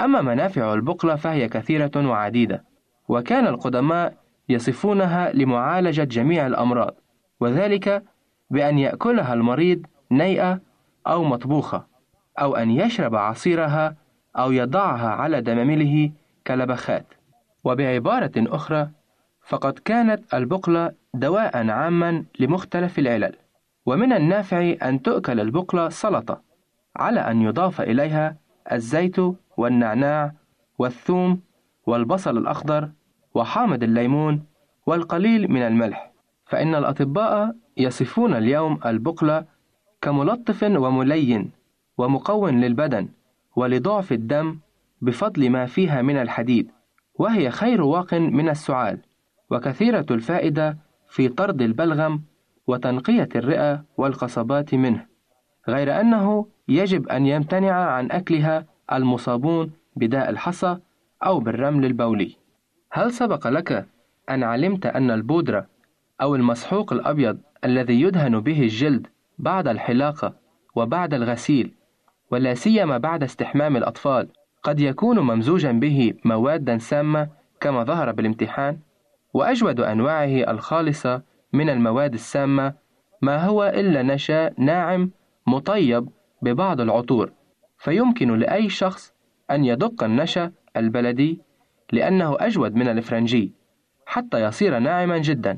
أما 0.01 0.21
منافع 0.21 0.73
البقلة 0.73 1.15
فهي 1.15 1.49
كثيرة 1.49 1.91
وعديدة 1.95 2.63
وكان 3.07 3.47
القدماء 3.47 4.13
يصفونها 4.49 5.31
لمعالجة 5.33 6.03
جميع 6.03 6.47
الأمراض 6.47 6.93
وذلك 7.39 8.03
بأن 8.49 8.79
يأكلها 8.79 9.33
المريض 9.33 9.85
نيئة 10.11 10.59
أو 11.07 11.23
مطبوخة 11.23 11.85
أو 12.39 12.55
أن 12.55 12.71
يشرب 12.71 13.15
عصيرها 13.15 13.95
أو 14.37 14.51
يضعها 14.51 15.09
على 15.09 15.41
دمامله 15.41 16.11
كلبخات. 16.47 17.05
وبعبارة 17.63 18.31
أخرى 18.37 18.89
فقد 19.47 19.79
كانت 19.79 20.33
البقلة 20.33 20.91
دواء 21.13 21.69
عاما 21.69 22.23
لمختلف 22.39 22.99
العلل 22.99 23.35
ومن 23.85 24.13
النافع 24.13 24.73
أن 24.83 25.01
تؤكل 25.01 25.39
البقلة 25.39 25.89
سلطة 25.89 26.41
على 26.95 27.19
أن 27.19 27.41
يضاف 27.41 27.81
إليها 27.81 28.35
الزيت 28.71 29.15
والنعناع 29.61 30.33
والثوم 30.79 31.41
والبصل 31.87 32.37
الأخضر 32.37 32.89
وحامض 33.33 33.83
الليمون 33.83 34.43
والقليل 34.85 35.51
من 35.51 35.61
الملح. 35.61 36.11
فإن 36.45 36.75
الأطباء 36.75 37.55
يصفون 37.77 38.33
اليوم 38.33 38.79
البقلة 38.85 39.45
كملطف 40.01 40.63
وملين 40.63 41.51
ومقوٍ 41.97 42.49
للبدن 42.49 43.09
ولضعف 43.55 44.11
الدم 44.11 44.59
بفضل 45.01 45.49
ما 45.49 45.65
فيها 45.65 46.01
من 46.01 46.17
الحديد 46.17 46.71
وهي 47.15 47.49
خير 47.49 47.81
واق 47.81 48.13
من 48.13 48.49
السعال 48.49 48.99
وكثيرة 49.49 50.05
الفائدة 50.11 50.77
في 51.09 51.29
طرد 51.29 51.61
البلغم 51.61 52.21
وتنقية 52.67 53.29
الرئة 53.35 53.83
والقصبات 53.97 54.75
منه. 54.75 55.05
غير 55.69 56.01
أنه 56.01 56.47
يجب 56.67 57.07
أن 57.07 57.25
يمتنع 57.25 57.73
عن 57.73 58.11
أكلها 58.11 58.70
المصابون 58.93 59.71
بداء 59.95 60.29
الحصى 60.29 60.77
أو 61.25 61.39
بالرمل 61.39 61.85
البولي. 61.85 62.35
هل 62.91 63.13
سبق 63.13 63.47
لك 63.47 63.85
أن 64.29 64.43
علمت 64.43 64.85
أن 64.85 65.11
البودرة 65.11 65.67
أو 66.21 66.35
المسحوق 66.35 66.93
الأبيض 66.93 67.37
الذي 67.65 68.01
يدهن 68.01 68.39
به 68.39 68.61
الجلد 68.61 69.07
بعد 69.39 69.67
الحلاقة 69.67 70.33
وبعد 70.75 71.13
الغسيل 71.13 71.73
ولا 72.31 72.53
سيما 72.53 72.97
بعد 72.97 73.23
استحمام 73.23 73.77
الأطفال 73.77 74.27
قد 74.63 74.79
يكون 74.79 75.19
ممزوجا 75.19 75.71
به 75.71 76.13
مواد 76.25 76.77
سامة 76.77 77.29
كما 77.61 77.83
ظهر 77.83 78.11
بالامتحان؟ 78.11 78.79
وأجود 79.33 79.79
أنواعه 79.79 80.51
الخالصة 80.51 81.21
من 81.53 81.69
المواد 81.69 82.13
السامة 82.13 82.73
ما 83.21 83.45
هو 83.45 83.63
إلا 83.63 84.01
نشا 84.01 84.51
ناعم 84.57 85.11
مطيب 85.47 86.09
ببعض 86.41 86.81
العطور. 86.81 87.31
فيمكن 87.81 88.37
لأي 88.37 88.69
شخص 88.69 89.13
أن 89.51 89.65
يدق 89.65 90.03
النشا 90.03 90.51
البلدي 90.77 91.41
لأنه 91.91 92.37
أجود 92.39 92.75
من 92.75 92.87
الفرنجي 92.87 93.53
حتى 94.05 94.43
يصير 94.43 94.79
ناعما 94.79 95.17
جدا 95.17 95.57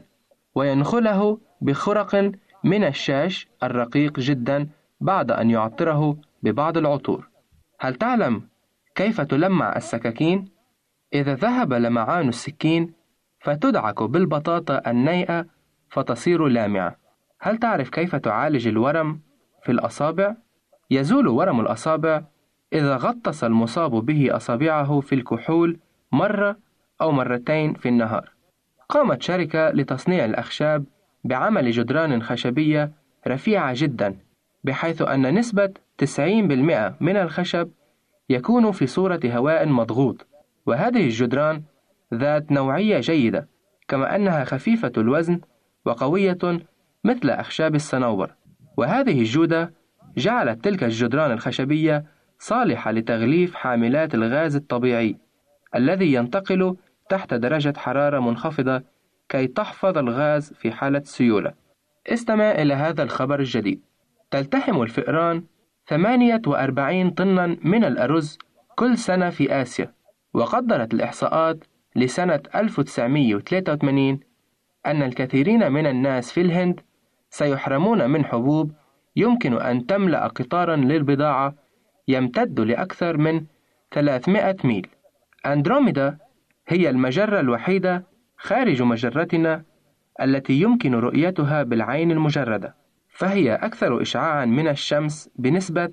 وينخله 0.56 1.40
بخرق 1.62 2.32
من 2.64 2.84
الشاش 2.84 3.48
الرقيق 3.64 4.20
جدا 4.20 4.70
بعد 5.02 5.32
أن 5.32 5.50
يعطره 5.50 6.18
ببعض 6.44 6.78
العطور 6.78 7.30
هل 7.80 7.96
تعلم 7.96 8.48
كيف 8.96 9.22
تلمع 9.22 9.76
السكاكين؟ 9.76 10.46
إذا 11.14 11.36
ذهب 11.36 11.74
لمعان 11.74 12.30
السكين 12.30 12.94
فتدعك 13.40 14.04
بالبطاطا 14.04 14.82
النيئة 14.88 15.46
فتصير 15.90 16.48
لامعة 16.48 16.98
هل 17.40 17.58
تعرف 17.58 17.90
كيف 17.90 18.16
تعالج 18.16 18.68
الورم 18.68 19.20
في 19.64 19.72
الأصابع؟ 19.72 20.36
يزول 20.92 21.28
ورم 21.28 21.60
الأصابع 21.60 22.24
إذا 22.74 22.98
غطس 22.98 23.44
المصاب 23.44 23.92
به 23.92 24.36
أصابعه 24.36 25.00
في 25.00 25.16
الكحول 25.16 25.78
مرة 26.12 26.58
أو 27.02 27.12
مرتين 27.12 27.74
في 27.74 27.90
النهار. 27.90 28.30
قامت 28.90 29.22
شركة 29.22 29.70
لتصنيع 29.70 30.26
الأخشاب 30.26 30.86
بعمل 31.24 31.72
جدران 31.72 32.24
خشبية 32.24 32.92
رفيعة 33.28 33.74
جدا 33.78 34.18
بحيث 34.64 35.02
أن 35.02 35.34
نسبة 35.40 35.74
90% 36.04 36.08
من 37.02 37.18
الخشب 37.18 37.70
يكون 38.30 38.72
في 38.72 38.88
صورة 38.88 39.20
هواء 39.26 39.68
مضغوط 39.68 40.28
وهذه 40.66 41.06
الجدران 41.06 41.64
ذات 42.14 42.52
نوعية 42.52 43.00
جيدة 43.00 43.48
كما 43.88 44.16
أنها 44.16 44.44
خفيفة 44.44 44.92
الوزن 44.98 45.42
وقوية 45.86 46.38
مثل 47.04 47.30
أخشاب 47.30 47.76
الصنوبر 47.76 48.36
وهذه 48.78 49.20
الجودة 49.20 49.74
جعلت 50.18 50.64
تلك 50.64 50.84
الجدران 50.84 51.32
الخشبية 51.32 52.06
صالحة 52.40 52.92
لتغليف 52.92 53.56
حاملات 53.56 54.16
الغاز 54.16 54.56
الطبيعي 54.56 55.18
الذي 55.76 56.14
ينتقل 56.14 56.76
تحت 57.10 57.34
درجة 57.34 57.74
حرارة 57.78 58.20
منخفضة 58.20 58.84
كي 59.30 59.48
تحفظ 59.48 59.98
الغاز 59.98 60.54
في 60.54 60.72
حالة 60.72 61.02
سيولة. 61.06 61.54
استمع 62.08 62.52
إلى 62.52 62.74
هذا 62.74 63.04
الخبر 63.04 63.40
الجديد. 63.40 63.82
تلتحم 64.32 64.82
الفئران 64.82 65.44
48 65.88 67.10
طنا 67.10 67.58
من 67.64 67.84
الأرز 67.84 68.38
كل 68.76 68.98
سنة 68.98 69.30
في 69.30 69.62
آسيا، 69.62 69.94
وقدرت 70.34 70.94
الإحصاءات 70.94 71.64
لسنة 71.96 72.40
1983 72.56 74.20
أن 74.86 75.04
الكثيرين 75.04 75.72
من 75.72 75.86
الناس 75.88 76.32
في 76.32 76.42
الهند 76.42 76.80
سيحرمون 77.30 78.10
من 78.10 78.26
حبوب 78.26 78.72
يمكن 79.16 79.62
أن 79.62 79.86
تملأ 79.86 80.28
قطارا 80.28 80.76
للبضاعة 80.76 81.56
يمتد 82.08 82.60
لأكثر 82.60 83.18
من 83.18 83.46
300 83.92 84.56
ميل. 84.64 84.88
أندروميدا 85.46 86.18
هي 86.68 86.90
المجرة 86.90 87.40
الوحيدة 87.40 88.04
خارج 88.38 88.82
مجرتنا 88.82 89.64
التي 90.22 90.54
يمكن 90.54 90.96
رؤيتها 90.96 91.64
بالعين 91.64 92.12
المجردة، 92.12 92.76
فهي 93.10 93.56
أكثر 93.56 94.02
إشعاعًا 94.02 94.46
من 94.46 94.68
الشمس 94.68 95.30
بنسبة 95.36 95.90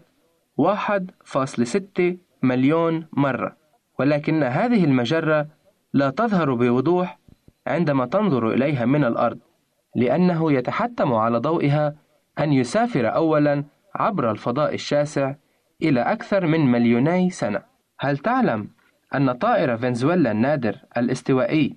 1.6 0.56 2.18
مليون 2.42 3.06
مرة، 3.12 3.56
ولكن 3.98 4.42
هذه 4.42 4.84
المجرة 4.84 5.46
لا 5.92 6.10
تظهر 6.10 6.54
بوضوح 6.54 7.18
عندما 7.66 8.06
تنظر 8.06 8.50
إليها 8.50 8.84
من 8.84 9.04
الأرض، 9.04 9.38
لأنه 9.96 10.52
يتحتم 10.52 11.12
على 11.12 11.38
ضوئها 11.38 11.94
أن 12.40 12.52
يسافر 12.52 13.14
أولاً 13.14 13.64
عبر 13.94 14.30
الفضاء 14.30 14.74
الشاسع 14.74 15.34
إلى 15.82 16.00
أكثر 16.00 16.46
من 16.46 16.60
مليوني 16.72 17.30
سنة. 17.30 17.62
هل 18.00 18.18
تعلم 18.18 18.68
أن 19.14 19.32
طائر 19.32 19.76
فنزويلا 19.76 20.30
النادر 20.30 20.76
الاستوائي 20.96 21.76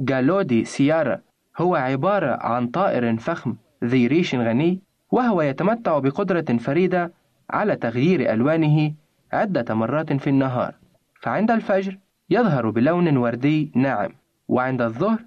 جالودي 0.00 0.64
سيارا 0.64 1.20
هو 1.58 1.74
عبارة 1.76 2.38
عن 2.40 2.66
طائر 2.66 3.16
فخم 3.16 3.56
ذي 3.84 4.06
ريش 4.06 4.34
غني 4.34 4.80
وهو 5.10 5.42
يتمتع 5.42 5.98
بقدرة 5.98 6.56
فريدة 6.56 7.12
على 7.50 7.76
تغيير 7.76 8.32
ألوانه 8.32 8.92
عدة 9.32 9.74
مرات 9.74 10.12
في 10.12 10.30
النهار 10.30 10.74
فعند 11.20 11.50
الفجر 11.50 11.98
يظهر 12.30 12.70
بلون 12.70 13.16
وردي 13.16 13.72
ناعم 13.74 14.10
وعند 14.48 14.82
الظهر 14.82 15.24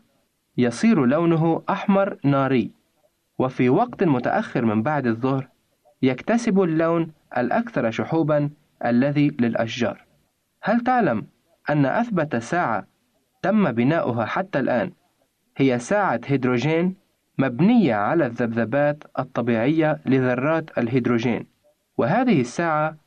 يصير 0.58 1.06
لونه 1.06 1.64
أحمر 1.70 2.18
ناري 2.24 2.72
وفي 3.42 3.70
وقت 3.70 4.04
متأخر 4.04 4.66
من 4.66 4.84
بعد 4.84 5.08
الظهر 5.08 5.48
يكتسب 6.02 6.62
اللون 6.62 7.12
الأكثر 7.38 7.92
شحوبا 7.92 8.50
الذي 8.86 9.28
للأشجار. 9.39 10.06
هل 10.64 10.80
تعلم 10.80 11.28
أن 11.70 11.86
أثبت 11.86 12.36
ساعة 12.36 12.88
تم 13.42 13.72
بناؤها 13.72 14.26
حتى 14.26 14.60
الآن؟ 14.60 14.92
هي 15.58 15.80
ساعة 15.80 16.22
هيدروجين 16.26 16.96
مبنية 17.38 17.96
على 17.96 18.26
الذبذبات 18.26 19.04
الطبيعية 19.20 20.00
لذرات 20.06 20.78
الهيدروجين 20.78 21.48
وهذه 21.98 22.42
الساعة 22.42 22.98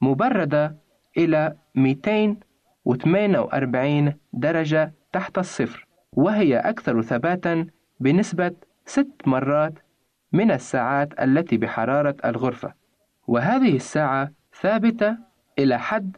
مبردة 0.00 0.76
إلى 1.16 1.56
248 1.74 4.14
درجة 4.32 4.92
تحت 5.12 5.38
الصفر 5.38 5.86
وهي 6.12 6.58
أكثر 6.58 7.02
ثباتا 7.02 7.66
بنسبة 8.00 8.52
ست 8.88 9.22
مرات 9.26 9.72
من 10.32 10.50
الساعات 10.50 11.20
التي 11.20 11.56
بحرارة 11.56 12.16
الغرفة 12.24 12.74
وهذه 13.26 13.76
الساعة 13.76 14.30
ثابتة 14.60 15.16
إلى 15.58 15.78
حد 15.78 16.16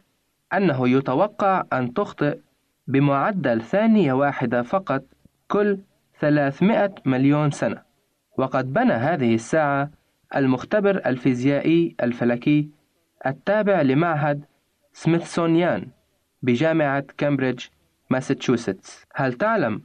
أنه 0.52 0.88
يتوقع 0.88 1.64
أن 1.72 1.94
تخطئ 1.94 2.38
بمعدل 2.86 3.62
ثانية 3.62 4.12
واحدة 4.12 4.62
فقط 4.62 5.04
كل 5.48 5.78
300 6.20 6.94
مليون 7.06 7.50
سنة. 7.50 7.82
وقد 8.38 8.72
بنى 8.72 8.92
هذه 8.92 9.34
الساعة 9.34 9.90
المختبر 10.36 11.02
الفيزيائي 11.06 11.96
الفلكي 12.02 12.70
التابع 13.26 13.82
لمعهد 13.82 14.44
سميثسونيان 14.92 15.86
بجامعة 16.42 17.04
كامبريدج 17.18 17.64
ماساتشوستس. 18.10 19.04
هل 19.14 19.32
تعلم 19.32 19.82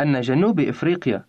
أن 0.00 0.20
جنوب 0.20 0.60
إفريقيا 0.60 1.24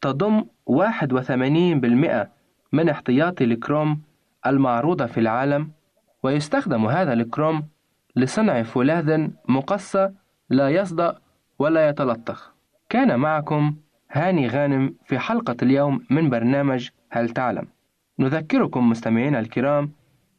تضم 0.00 0.44
81% 0.66 2.28
من 2.72 2.88
احتياطي 2.88 3.44
الكروم 3.44 4.00
المعروضة 4.46 5.06
في 5.06 5.20
العالم 5.20 5.70
ويستخدم 6.22 6.86
هذا 6.86 7.12
الكروم 7.12 7.62
لصنع 8.16 8.62
فولاذ 8.62 9.28
مقسى 9.48 10.10
لا 10.50 10.68
يصدأ 10.68 11.18
ولا 11.58 11.88
يتلطخ. 11.88 12.52
كان 12.88 13.20
معكم 13.20 13.76
هاني 14.10 14.48
غانم 14.48 14.94
في 15.04 15.18
حلقة 15.18 15.56
اليوم 15.62 16.04
من 16.10 16.30
برنامج 16.30 16.88
هل 17.10 17.28
تعلم. 17.28 17.66
نذكركم 18.18 18.88
مستمعينا 18.88 19.38
الكرام 19.38 19.90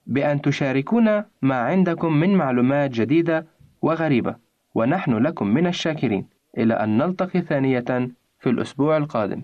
بأن 0.07 0.41
تشاركونا 0.41 1.25
ما 1.41 1.55
عندكم 1.55 2.13
من 2.13 2.35
معلومات 2.35 2.91
جديدة 2.91 3.45
وغريبة 3.81 4.35
ونحن 4.75 5.13
لكم 5.13 5.47
من 5.47 5.67
الشاكرين. 5.67 6.27
إلى 6.57 6.73
أن 6.73 6.97
نلتقي 6.97 7.41
ثانية 7.41 8.09
في 8.39 8.49
الأسبوع 8.49 8.97
القادم. 8.97 9.43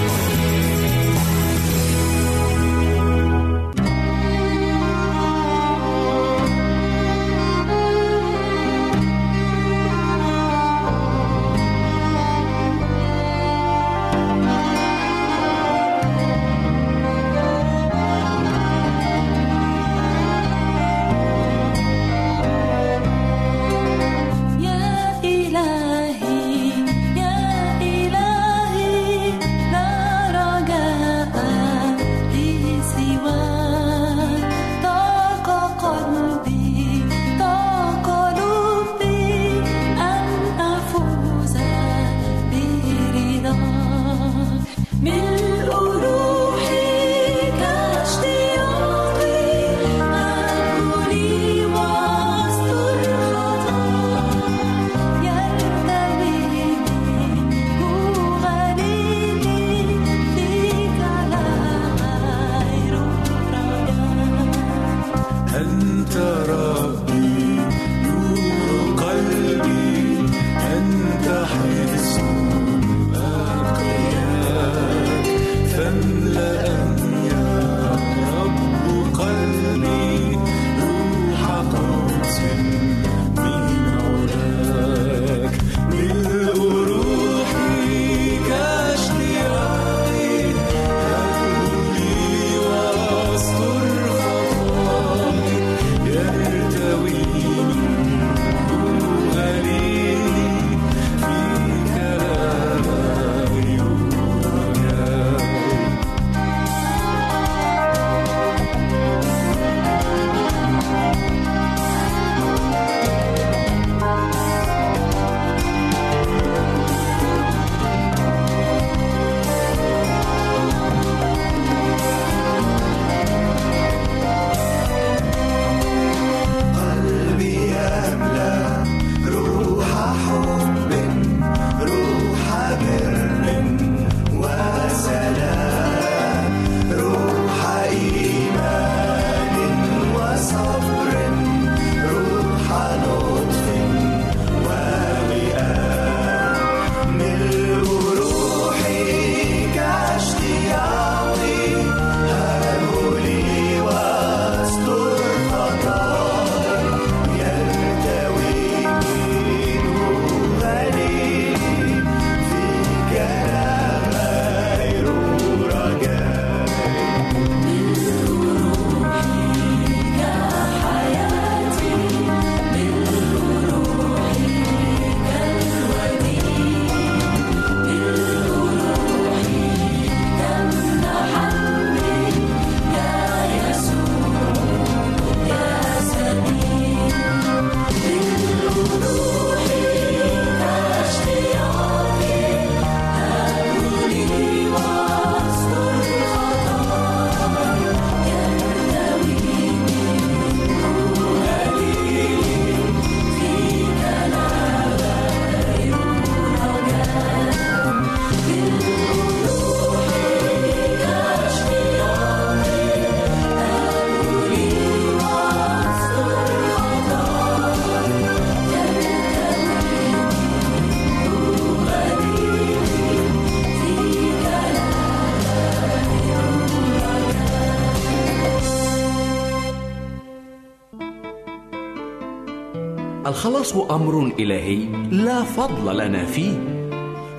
الخلاص 233.61 233.91
أمر 233.91 234.31
إلهي 234.39 234.77
لا 235.11 235.43
فضل 235.43 235.97
لنا 235.97 236.25
فيه. 236.25 236.53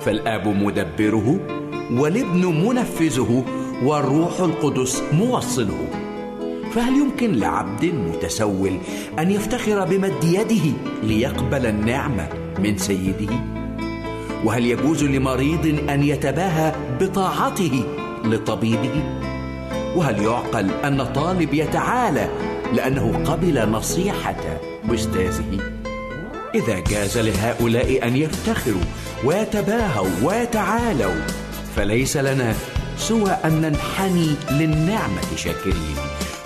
فالآب 0.01 0.47
مدبره 0.47 1.39
والابن 1.91 2.45
منفذه 2.45 3.45
والروح 3.83 4.39
القدس 4.39 5.03
موصله. 5.13 5.87
فهل 6.71 6.93
يمكن 6.93 7.31
لعبد 7.31 7.85
متسول 7.85 8.77
أن 9.19 9.31
يفتخر 9.31 9.85
بمد 9.85 10.23
يده 10.23 10.77
ليقبل 11.03 11.65
النعمه 11.65 12.29
من 12.59 12.77
سيده؟ 12.77 13.33
وهل 14.45 14.65
يجوز 14.65 15.03
لمريض 15.03 15.89
أن 15.89 16.03
يتباهى 16.03 16.75
بطاعته 17.01 17.83
لطبيبه؟ 18.25 19.03
وهل 19.95 20.23
يعقل 20.23 20.71
أن 20.71 21.03
طالب 21.03 21.53
يتعالى 21.53 22.29
لأنه 22.73 23.23
قبل 23.25 23.69
نصيحة 23.69 24.59
أستاذه؟ 24.89 25.72
إذا 26.55 26.79
جاز 26.79 27.17
لهؤلاء 27.17 28.07
أن 28.07 28.15
يفتخروا 28.15 28.81
ويتباهوا 29.23 30.09
ويتعالوا 30.23 31.21
فليس 31.75 32.17
لنا 32.17 32.55
سوى 32.97 33.31
أن 33.31 33.61
ننحني 33.61 34.35
للنعمة 34.51 35.35
شاكرين 35.35 35.95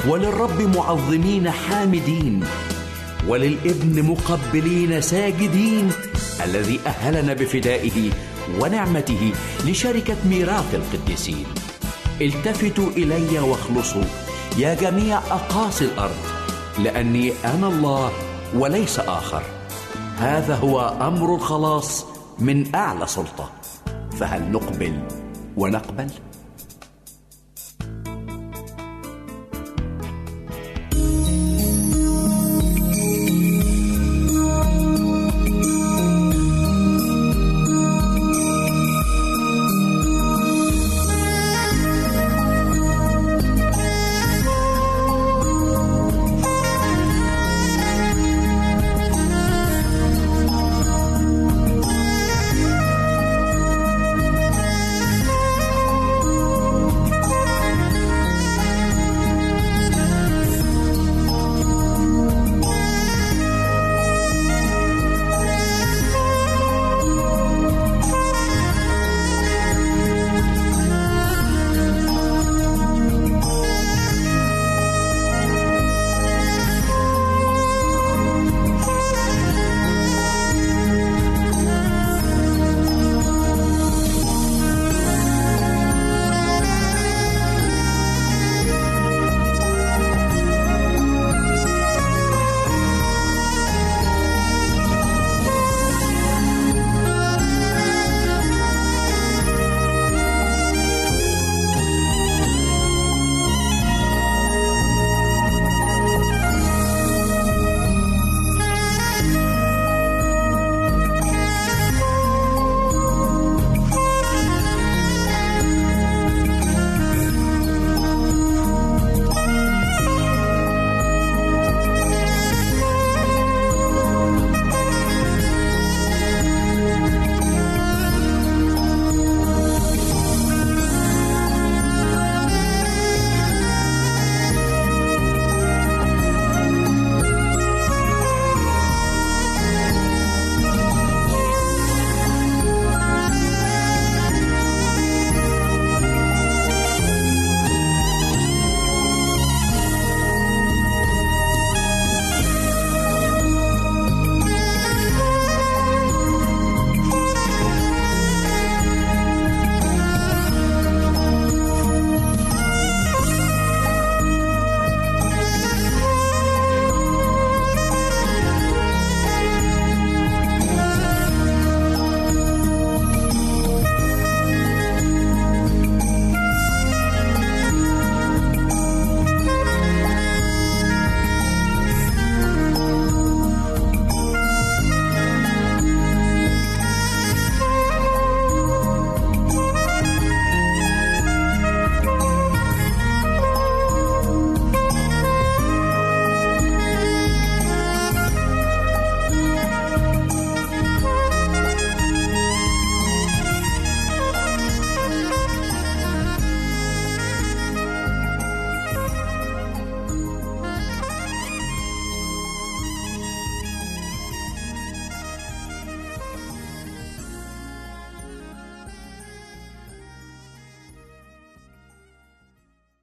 وللرب 0.08 0.62
معظمين 0.62 1.52
حامدين 1.52 2.44
وللابن 3.28 4.04
مقبلين 4.04 5.02
ساجدين 5.02 5.92
الذي 6.44 6.80
أهلنا 6.88 7.34
بفدائه 7.34 8.12
ونعمته 8.60 9.32
لشركة 9.66 10.16
ميراث 10.30 10.76
القديسين. 10.76 11.46
التفتوا 12.22 12.90
إلي 12.98 13.40
واخلصوا 13.40 14.04
يا 14.58 14.74
جميع 14.74 15.18
أقاصي 15.18 15.86
الأرض 15.86 16.18
لأني 16.80 17.34
أنا 17.46 17.68
الله 17.68 18.12
وليس 18.56 19.00
آخر. 19.00 19.57
هذا 20.18 20.56
هو 20.56 20.80
أمر 21.02 21.36
الخلاص 21.36 22.06
من 22.40 22.76
أعلى 22.76 23.08
سلطة. 23.08 23.50
فهل 24.12 24.52
نقبل 24.52 25.00
ونقبل؟ 25.58 26.12